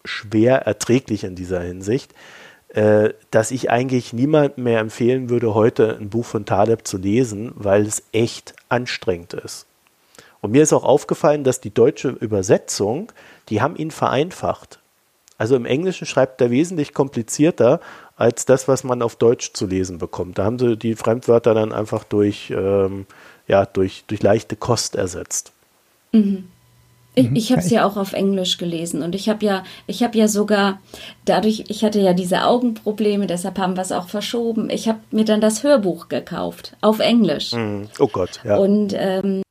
[0.05, 2.13] schwer erträglich in dieser Hinsicht,
[2.69, 7.51] äh, dass ich eigentlich niemandem mehr empfehlen würde, heute ein Buch von Taleb zu lesen,
[7.55, 9.65] weil es echt anstrengend ist.
[10.43, 13.13] Und mir ist auch aufgefallen, dass die deutsche Übersetzung,
[13.47, 14.79] die haben ihn vereinfacht.
[15.37, 17.79] Also im Englischen schreibt er wesentlich komplizierter
[18.17, 20.37] als das, was man auf Deutsch zu lesen bekommt.
[20.37, 23.05] Da haben sie die Fremdwörter dann einfach durch, ähm,
[23.47, 25.53] ja, durch, durch leichte Kost ersetzt.
[26.11, 26.49] Mhm.
[27.15, 27.35] Ich, mhm.
[27.35, 30.27] ich habe es ja auch auf Englisch gelesen und ich habe ja, ich habe ja
[30.27, 30.81] sogar
[31.25, 34.69] dadurch, ich hatte ja diese Augenprobleme, deshalb haben wir es auch verschoben.
[34.69, 37.53] Ich habe mir dann das Hörbuch gekauft auf Englisch.
[37.53, 37.87] Mhm.
[37.99, 38.57] Oh Gott, ja.
[38.57, 39.42] Und ähm,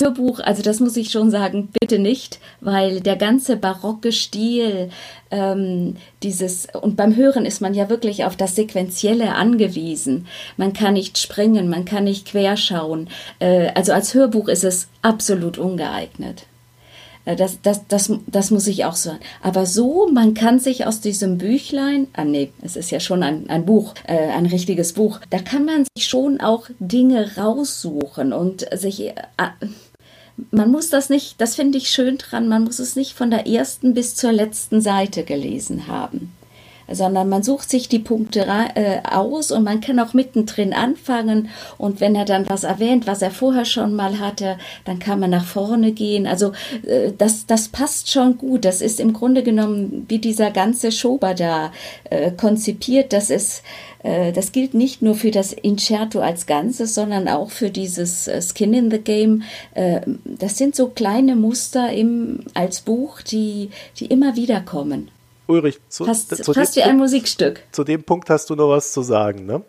[0.00, 4.90] Hörbuch, also das muss ich schon sagen, bitte nicht, weil der ganze barocke Stil,
[5.30, 10.26] ähm, dieses, und beim Hören ist man ja wirklich auf das Sequenzielle angewiesen.
[10.56, 13.08] Man kann nicht springen, man kann nicht querschauen.
[13.38, 16.46] Äh, also als Hörbuch ist es absolut ungeeignet.
[17.28, 19.20] Äh, das, das, das, das muss ich auch sagen.
[19.42, 23.48] Aber so, man kann sich aus diesem Büchlein, ah nee, es ist ja schon ein,
[23.50, 28.66] ein Buch, äh, ein richtiges Buch, da kann man sich schon auch Dinge raussuchen und
[28.72, 29.14] sich, äh,
[30.50, 33.46] man muss das nicht, das finde ich schön dran, man muss es nicht von der
[33.46, 36.32] ersten bis zur letzten Seite gelesen haben
[36.90, 42.00] sondern man sucht sich die Punkte äh, aus und man kann auch mittendrin anfangen und
[42.00, 45.44] wenn er dann was erwähnt, was er vorher schon mal hatte, dann kann man nach
[45.44, 46.26] vorne gehen.
[46.26, 46.52] Also
[46.86, 48.64] äh, das, das passt schon gut.
[48.64, 51.72] Das ist im Grunde genommen wie dieser ganze Schober da
[52.04, 53.12] äh, konzipiert.
[53.12, 53.62] Das ist
[54.02, 58.74] das gilt nicht nur für das Incerto als Ganzes, sondern auch für dieses äh, Skin
[58.74, 59.42] in the Game.
[59.74, 65.10] Äh, das sind so kleine Muster im, als Buch, die, die immer wieder kommen.
[65.48, 67.62] Ulrich, zu, fast, zu fast wie ein Musikstück.
[67.72, 69.62] Zu dem Punkt hast du noch was zu sagen, ne?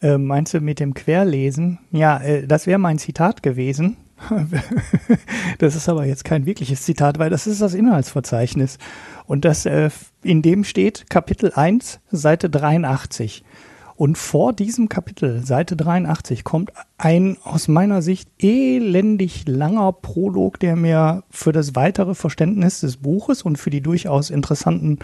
[0.00, 1.78] Äh, meinst du mit dem Querlesen?
[1.90, 3.96] Ja, äh, das wäre mein Zitat gewesen.
[5.58, 8.78] das ist aber jetzt kein wirkliches Zitat, weil das ist das Inhaltsverzeichnis.
[9.26, 9.90] Und das, äh,
[10.22, 13.44] in dem steht Kapitel 1, Seite 83.
[13.96, 20.76] Und vor diesem Kapitel, Seite 83, kommt ein aus meiner Sicht elendig langer Prolog, der
[20.76, 24.98] mir für das weitere Verständnis des Buches und für die durchaus interessanten,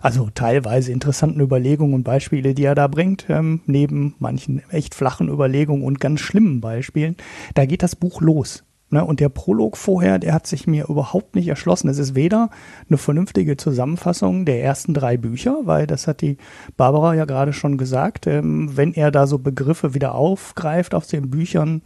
[0.00, 5.28] also teilweise interessanten Überlegungen und Beispiele, die er da bringt, ähm, neben manchen echt flachen
[5.28, 7.16] Überlegungen und ganz schlimmen Beispielen,
[7.54, 8.64] da geht das Buch los.
[8.92, 11.88] Ne, und der Prolog vorher, der hat sich mir überhaupt nicht erschlossen.
[11.88, 12.50] Es ist weder
[12.90, 16.36] eine vernünftige Zusammenfassung der ersten drei Bücher, weil das hat die
[16.76, 21.30] Barbara ja gerade schon gesagt, ähm, wenn er da so Begriffe wieder aufgreift aus den
[21.30, 21.80] Büchern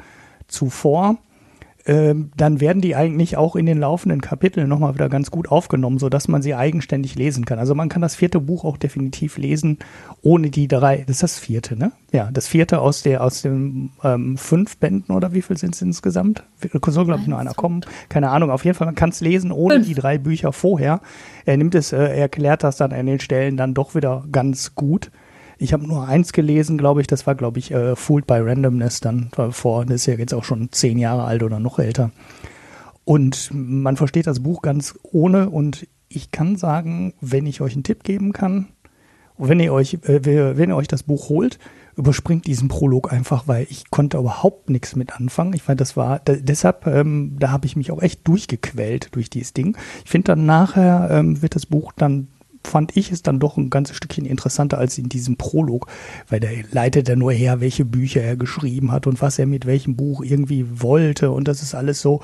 [0.49, 1.19] zuvor,
[1.87, 5.99] ähm, dann werden die eigentlich auch in den laufenden Kapiteln nochmal wieder ganz gut aufgenommen,
[5.99, 7.61] sodass man sie eigenständig lesen kann.
[7.61, 9.79] Also man kann das vierte Buch auch definitiv lesen,
[10.21, 11.93] ohne die drei, das ist das vierte, ne?
[12.13, 15.83] Ja, das vierte aus der, aus den ähm, fünf Bänden oder wie viel sind es
[15.83, 16.43] insgesamt?
[16.87, 17.83] Soll, glaube ich, nur einer kommen.
[18.09, 18.51] Keine Ahnung.
[18.51, 21.01] Auf jeden Fall, man kann es lesen ohne die drei Bücher vorher.
[21.45, 24.75] Er nimmt es, äh, er erklärt das dann an den Stellen dann doch wieder ganz
[24.75, 25.11] gut.
[25.59, 27.07] Ich habe nur eins gelesen, glaube ich.
[27.07, 29.87] Das war, glaube ich, äh, Fooled by Randomness dann vor.
[29.87, 32.11] Das ist ja jetzt auch schon zehn Jahre alt oder noch älter.
[33.05, 35.49] Und man versteht das Buch ganz ohne.
[35.49, 38.69] Und ich kann sagen, wenn ich euch einen Tipp geben kann,
[39.39, 41.59] wenn ihr euch, äh, wenn ihr euch das Buch holt,
[41.97, 45.55] überspringt diesen Prolog einfach, weil ich konnte überhaupt nichts mit anfangen.
[45.55, 49.55] Ich fand, das war deshalb, ähm, da habe ich mich auch echt durchgequält durch dieses
[49.55, 49.77] Ding.
[50.05, 52.29] Ich finde dann nachher ähm, wird das Buch dann
[52.67, 55.87] fand ich es dann doch ein ganzes Stückchen interessanter als in diesem Prolog,
[56.29, 59.67] weil der leitet ja nur her, welche Bücher er geschrieben hat und was er mit
[59.67, 62.21] welchem Buch irgendwie wollte und das ist alles so.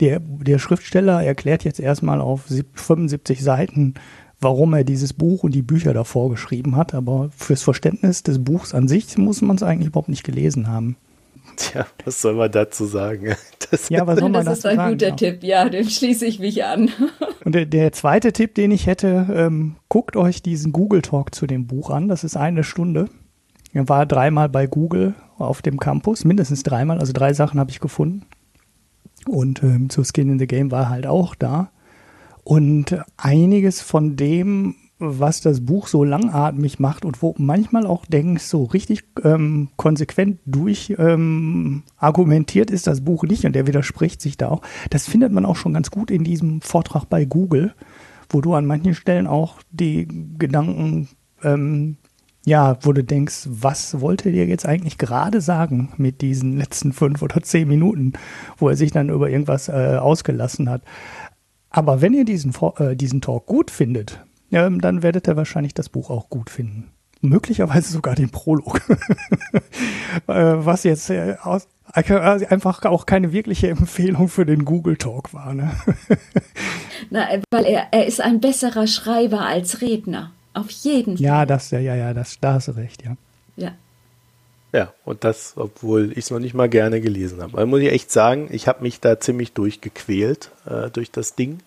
[0.00, 3.94] Der, der Schriftsteller erklärt jetzt erstmal auf 75 Seiten,
[4.40, 8.74] warum er dieses Buch und die Bücher davor geschrieben hat, aber fürs Verständnis des Buchs
[8.74, 10.96] an sich muss man es eigentlich überhaupt nicht gelesen haben.
[11.56, 13.34] Tja, was soll man dazu sagen?
[13.70, 14.76] Das, ja, was soll man das dazu sagen?
[14.76, 15.14] Das ist ein guter ja.
[15.14, 16.90] Tipp, ja, dem schließe ich mich an.
[17.44, 21.46] Und der, der zweite Tipp, den ich hätte, ähm, guckt euch diesen Google Talk zu
[21.46, 22.08] dem Buch an.
[22.08, 23.08] Das ist eine Stunde.
[23.72, 27.78] Er war dreimal bei Google auf dem Campus, mindestens dreimal, also drei Sachen habe ich
[27.78, 28.26] gefunden.
[29.28, 31.70] Und ähm, zu Skin in the Game war halt auch da.
[32.42, 38.44] Und einiges von dem was das Buch so langatmig macht und wo manchmal auch denkst,
[38.44, 44.36] so richtig ähm, konsequent durch ähm, argumentiert ist das Buch nicht und der widerspricht sich
[44.36, 44.62] da auch.
[44.90, 47.74] Das findet man auch schon ganz gut in diesem Vortrag bei Google,
[48.28, 50.06] wo du an manchen Stellen auch die
[50.38, 51.08] Gedanken,
[51.42, 51.96] ähm,
[52.44, 57.22] ja, wo du denkst, was wollte der jetzt eigentlich gerade sagen mit diesen letzten fünf
[57.22, 58.12] oder zehn Minuten,
[58.58, 60.82] wo er sich dann über irgendwas äh, ausgelassen hat.
[61.70, 64.20] Aber wenn ihr diesen, äh, diesen Talk gut findet,
[64.50, 66.90] ja, dann werdet ihr wahrscheinlich das Buch auch gut finden.
[67.22, 68.80] Möglicherweise sogar den Prolog.
[70.26, 75.32] Äh, was jetzt äh, aus, äh, einfach auch keine wirkliche Empfehlung für den Google Talk
[75.32, 75.54] war.
[75.54, 75.70] Ne?
[77.10, 80.32] Na, weil er, er ist ein besserer Schreiber als Redner.
[80.52, 81.24] Auf jeden Fall.
[81.24, 83.16] Ja, das, ja, ja, ja, das, da hast du recht, ja.
[83.56, 83.72] Ja.
[84.72, 87.54] Ja, und das, obwohl ich es noch nicht mal gerne gelesen habe.
[87.54, 91.58] Aber muss ich echt sagen, ich habe mich da ziemlich durchgequält äh, durch das Ding.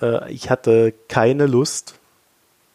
[0.00, 1.94] Äh, ich hatte keine Lust.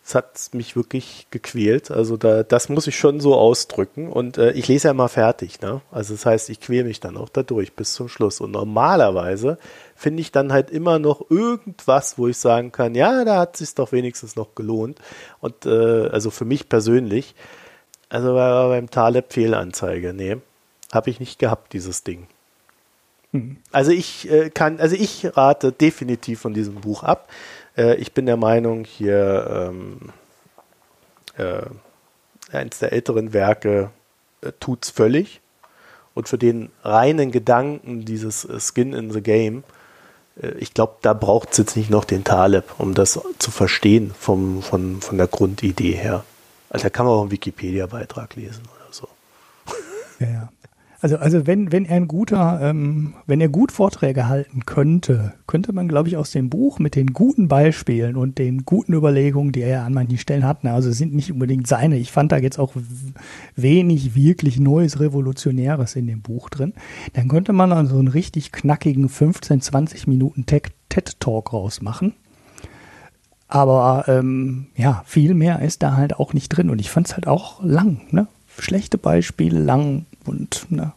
[0.04, 1.92] Es hat mich wirklich gequält.
[1.92, 4.10] Also da, das muss ich schon so ausdrücken.
[4.10, 5.62] Und äh, ich lese ja mal fertig.
[5.62, 5.82] Ne?
[5.92, 8.42] Also das heißt, ich quäle mich dann auch dadurch bis zum Schluss.
[8.42, 9.58] Und normalerweise
[9.96, 13.60] finde ich dann halt immer noch irgendwas, wo ich sagen kann, ja, da hat es
[13.60, 15.00] sich doch wenigstens noch gelohnt.
[15.40, 17.36] Und äh, also für mich persönlich,
[18.10, 20.38] also beim Taleb Fehlanzeige, nee,
[20.92, 22.28] habe ich nicht gehabt, dieses Ding.
[23.34, 23.58] Hm.
[23.72, 27.30] Also ich äh, kann, also ich rate definitiv von diesem Buch ab.
[27.78, 30.10] Äh, ich bin der Meinung, hier ähm,
[31.38, 31.62] äh,
[32.56, 33.92] eins der älteren Werke
[34.42, 35.42] äh, tut's völlig.
[36.14, 39.64] Und für den reinen Gedanken dieses äh, Skin in the Game,
[40.42, 44.14] äh, ich glaube, da braucht es jetzt nicht noch den Taleb, um das zu verstehen
[44.20, 46.26] vom, von, von der Grundidee her.
[46.70, 49.08] Also da kann man auch einen Wikipedia-Beitrag lesen oder so.
[50.20, 50.50] Ja, ja.
[51.02, 55.74] Also, also wenn, wenn er ein guter, ähm, wenn er gut Vorträge halten könnte, könnte
[55.74, 59.62] man, glaube ich, aus dem Buch mit den guten Beispielen und den guten Überlegungen, die
[59.62, 61.98] er an manchen Stellen hat, also sind nicht unbedingt seine.
[61.98, 62.74] Ich fand da jetzt auch
[63.56, 66.74] wenig wirklich Neues, Revolutionäres in dem Buch drin.
[67.14, 72.14] Dann könnte man also einen richtig knackigen 15, 20 Minuten TED-Talk rausmachen.
[73.48, 76.70] Aber ähm, ja, viel mehr ist da halt auch nicht drin.
[76.70, 78.28] Und ich fand es halt auch lang, ne?
[78.60, 80.94] Schlechte Beispiele, lang und ne.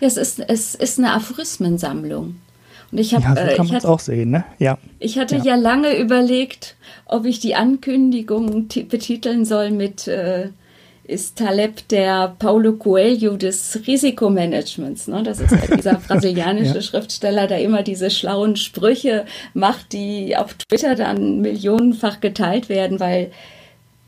[0.00, 2.36] es ist, es ist eine Aphorismensammlung.
[2.92, 4.44] Und ich habe, ja, so äh, kann man es auch sehen, ne?
[4.58, 4.78] Ja.
[5.00, 5.44] Ich hatte ja.
[5.44, 5.54] ja.
[5.56, 10.50] lange überlegt, ob ich die Ankündigung betiteln soll mit äh,
[11.08, 15.06] ist Taleb der Paulo Coelho des Risikomanagements.
[15.08, 15.22] Ne?
[15.22, 16.82] Das ist halt dieser brasilianische ja.
[16.82, 23.30] Schriftsteller, der immer diese schlauen Sprüche macht, die auf Twitter dann millionenfach geteilt werden, weil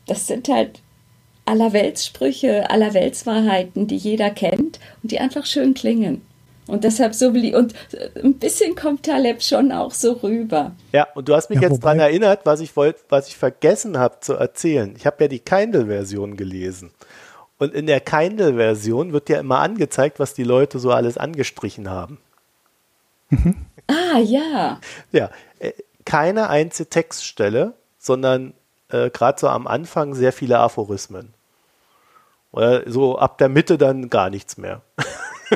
[0.07, 0.81] das sind halt
[1.49, 6.21] aller Weltsprüche, aller Weltswahrheiten, die jeder kennt und die einfach schön klingen.
[6.67, 7.73] Und deshalb so und
[8.23, 10.73] ein bisschen kommt Taleb schon auch so rüber.
[10.91, 13.97] Ja, und du hast mich ja, jetzt daran erinnert, was ich wollte, was ich vergessen
[13.97, 14.93] habe zu erzählen.
[14.95, 16.91] Ich habe ja die Kindle-Version gelesen.
[17.57, 22.19] Und in der Kindle-Version wird ja immer angezeigt, was die Leute so alles angestrichen haben.
[23.87, 24.79] Ah, ja.
[25.11, 25.71] Ja, äh,
[26.05, 28.53] keine einzige Textstelle, sondern
[28.89, 31.33] äh, gerade so am Anfang sehr viele Aphorismen.
[32.51, 34.81] Oder so ab der Mitte dann gar nichts mehr.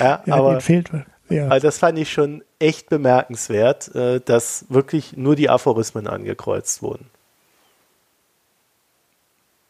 [0.00, 0.90] ja, ja, aber fehlt,
[1.28, 1.48] ja.
[1.48, 7.06] Also das fand ich schon echt bemerkenswert, äh, dass wirklich nur die Aphorismen angekreuzt wurden.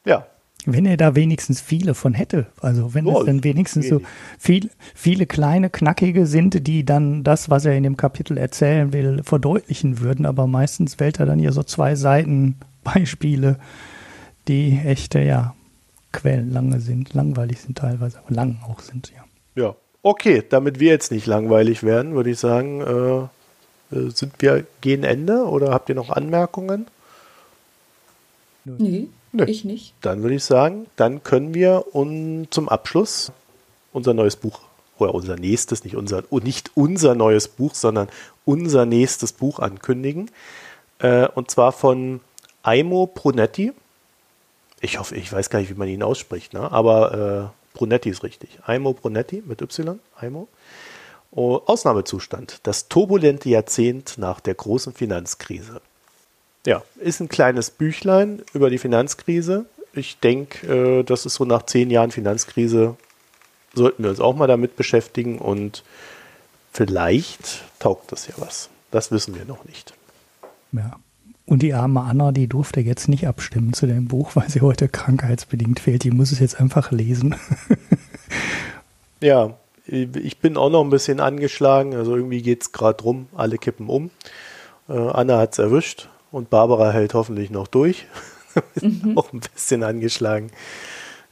[0.05, 0.27] Ja.
[0.67, 4.03] Wenn er da wenigstens viele von hätte, also wenn oh, es dann wenigstens wenig.
[4.05, 8.93] so viel, viele kleine, knackige sind, die dann das, was er in dem Kapitel erzählen
[8.93, 13.59] will, verdeutlichen würden, aber meistens wählt er dann hier so zwei Seiten Beispiele,
[14.49, 15.55] die echte, ja,
[16.13, 19.25] quellenlange sind, langweilig sind teilweise, aber lang auch sind, ja.
[19.63, 24.67] Ja, okay, damit wir jetzt nicht langweilig werden, würde ich sagen, äh, äh sind wir
[24.81, 26.87] gegen Ende oder habt ihr noch Anmerkungen?
[28.65, 29.45] Nee, Nö.
[29.45, 29.95] ich nicht.
[30.01, 33.33] Dann würde ich sagen, dann können wir un zum Abschluss
[33.93, 34.61] unser neues Buch
[34.99, 38.09] oder unser nächstes, nicht unser, nicht unser neues Buch, sondern
[38.45, 40.31] unser nächstes Buch ankündigen.
[40.99, 42.21] Äh, und zwar von
[42.63, 43.73] Aimo Brunetti
[44.81, 46.71] ich hoffe, ich weiß gar nicht, wie man ihn ausspricht, ne?
[46.73, 48.59] aber äh, Brunetti ist richtig.
[48.65, 50.49] Aimo Brunetti mit Y, Aimo.
[51.33, 55.81] Oh, Ausnahmezustand, das turbulente Jahrzehnt nach der großen Finanzkrise.
[56.67, 59.67] Ja, ist ein kleines Büchlein über die Finanzkrise.
[59.93, 60.67] Ich denke,
[61.01, 62.97] äh, das ist so nach zehn Jahren Finanzkrise,
[63.75, 65.85] sollten wir uns auch mal damit beschäftigen und
[66.73, 68.69] vielleicht taugt das ja was.
[68.91, 69.95] Das wissen wir noch nicht.
[70.73, 70.99] Ja,
[71.51, 74.89] und die arme Anna, die durfte jetzt nicht abstimmen zu dem Buch, weil sie heute
[74.89, 76.05] krankheitsbedingt fehlt.
[76.05, 77.35] Die muss es jetzt einfach lesen.
[79.21, 81.97] ja, ich bin auch noch ein bisschen angeschlagen.
[81.97, 84.11] Also irgendwie geht es gerade rum, alle kippen um.
[84.89, 88.07] Äh, Anna hat es erwischt und Barbara hält hoffentlich noch durch.
[88.81, 89.19] mhm.
[89.19, 90.53] auch ein bisschen angeschlagen.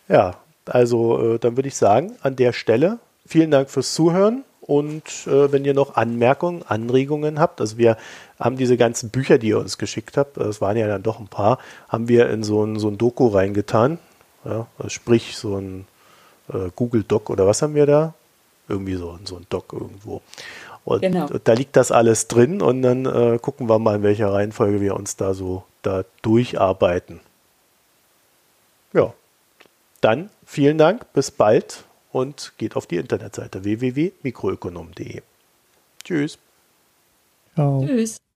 [0.08, 0.34] Ja,
[0.66, 4.42] also äh, dann würde ich sagen, an der Stelle vielen Dank fürs Zuhören.
[4.68, 7.96] Und äh, wenn ihr noch Anmerkungen, Anregungen habt, also wir
[8.38, 11.26] haben diese ganzen Bücher, die ihr uns geschickt habt, das waren ja dann doch ein
[11.26, 11.58] paar,
[11.88, 13.98] haben wir in so ein, so ein Doku reingetan.
[14.44, 15.86] Ja, sprich, so ein
[16.52, 18.12] äh, Google Doc oder was haben wir da?
[18.68, 20.20] Irgendwie so, so ein Doc irgendwo.
[20.84, 21.28] Und genau.
[21.42, 24.96] da liegt das alles drin und dann äh, gucken wir mal, in welcher Reihenfolge wir
[24.96, 27.20] uns da so da durcharbeiten.
[28.92, 29.14] Ja,
[30.02, 35.22] dann vielen Dank, bis bald und geht auf die Internetseite www.mikroökonom.de.
[36.04, 36.38] Tschüss.
[37.54, 37.84] Ciao.
[37.84, 38.18] Tschüss.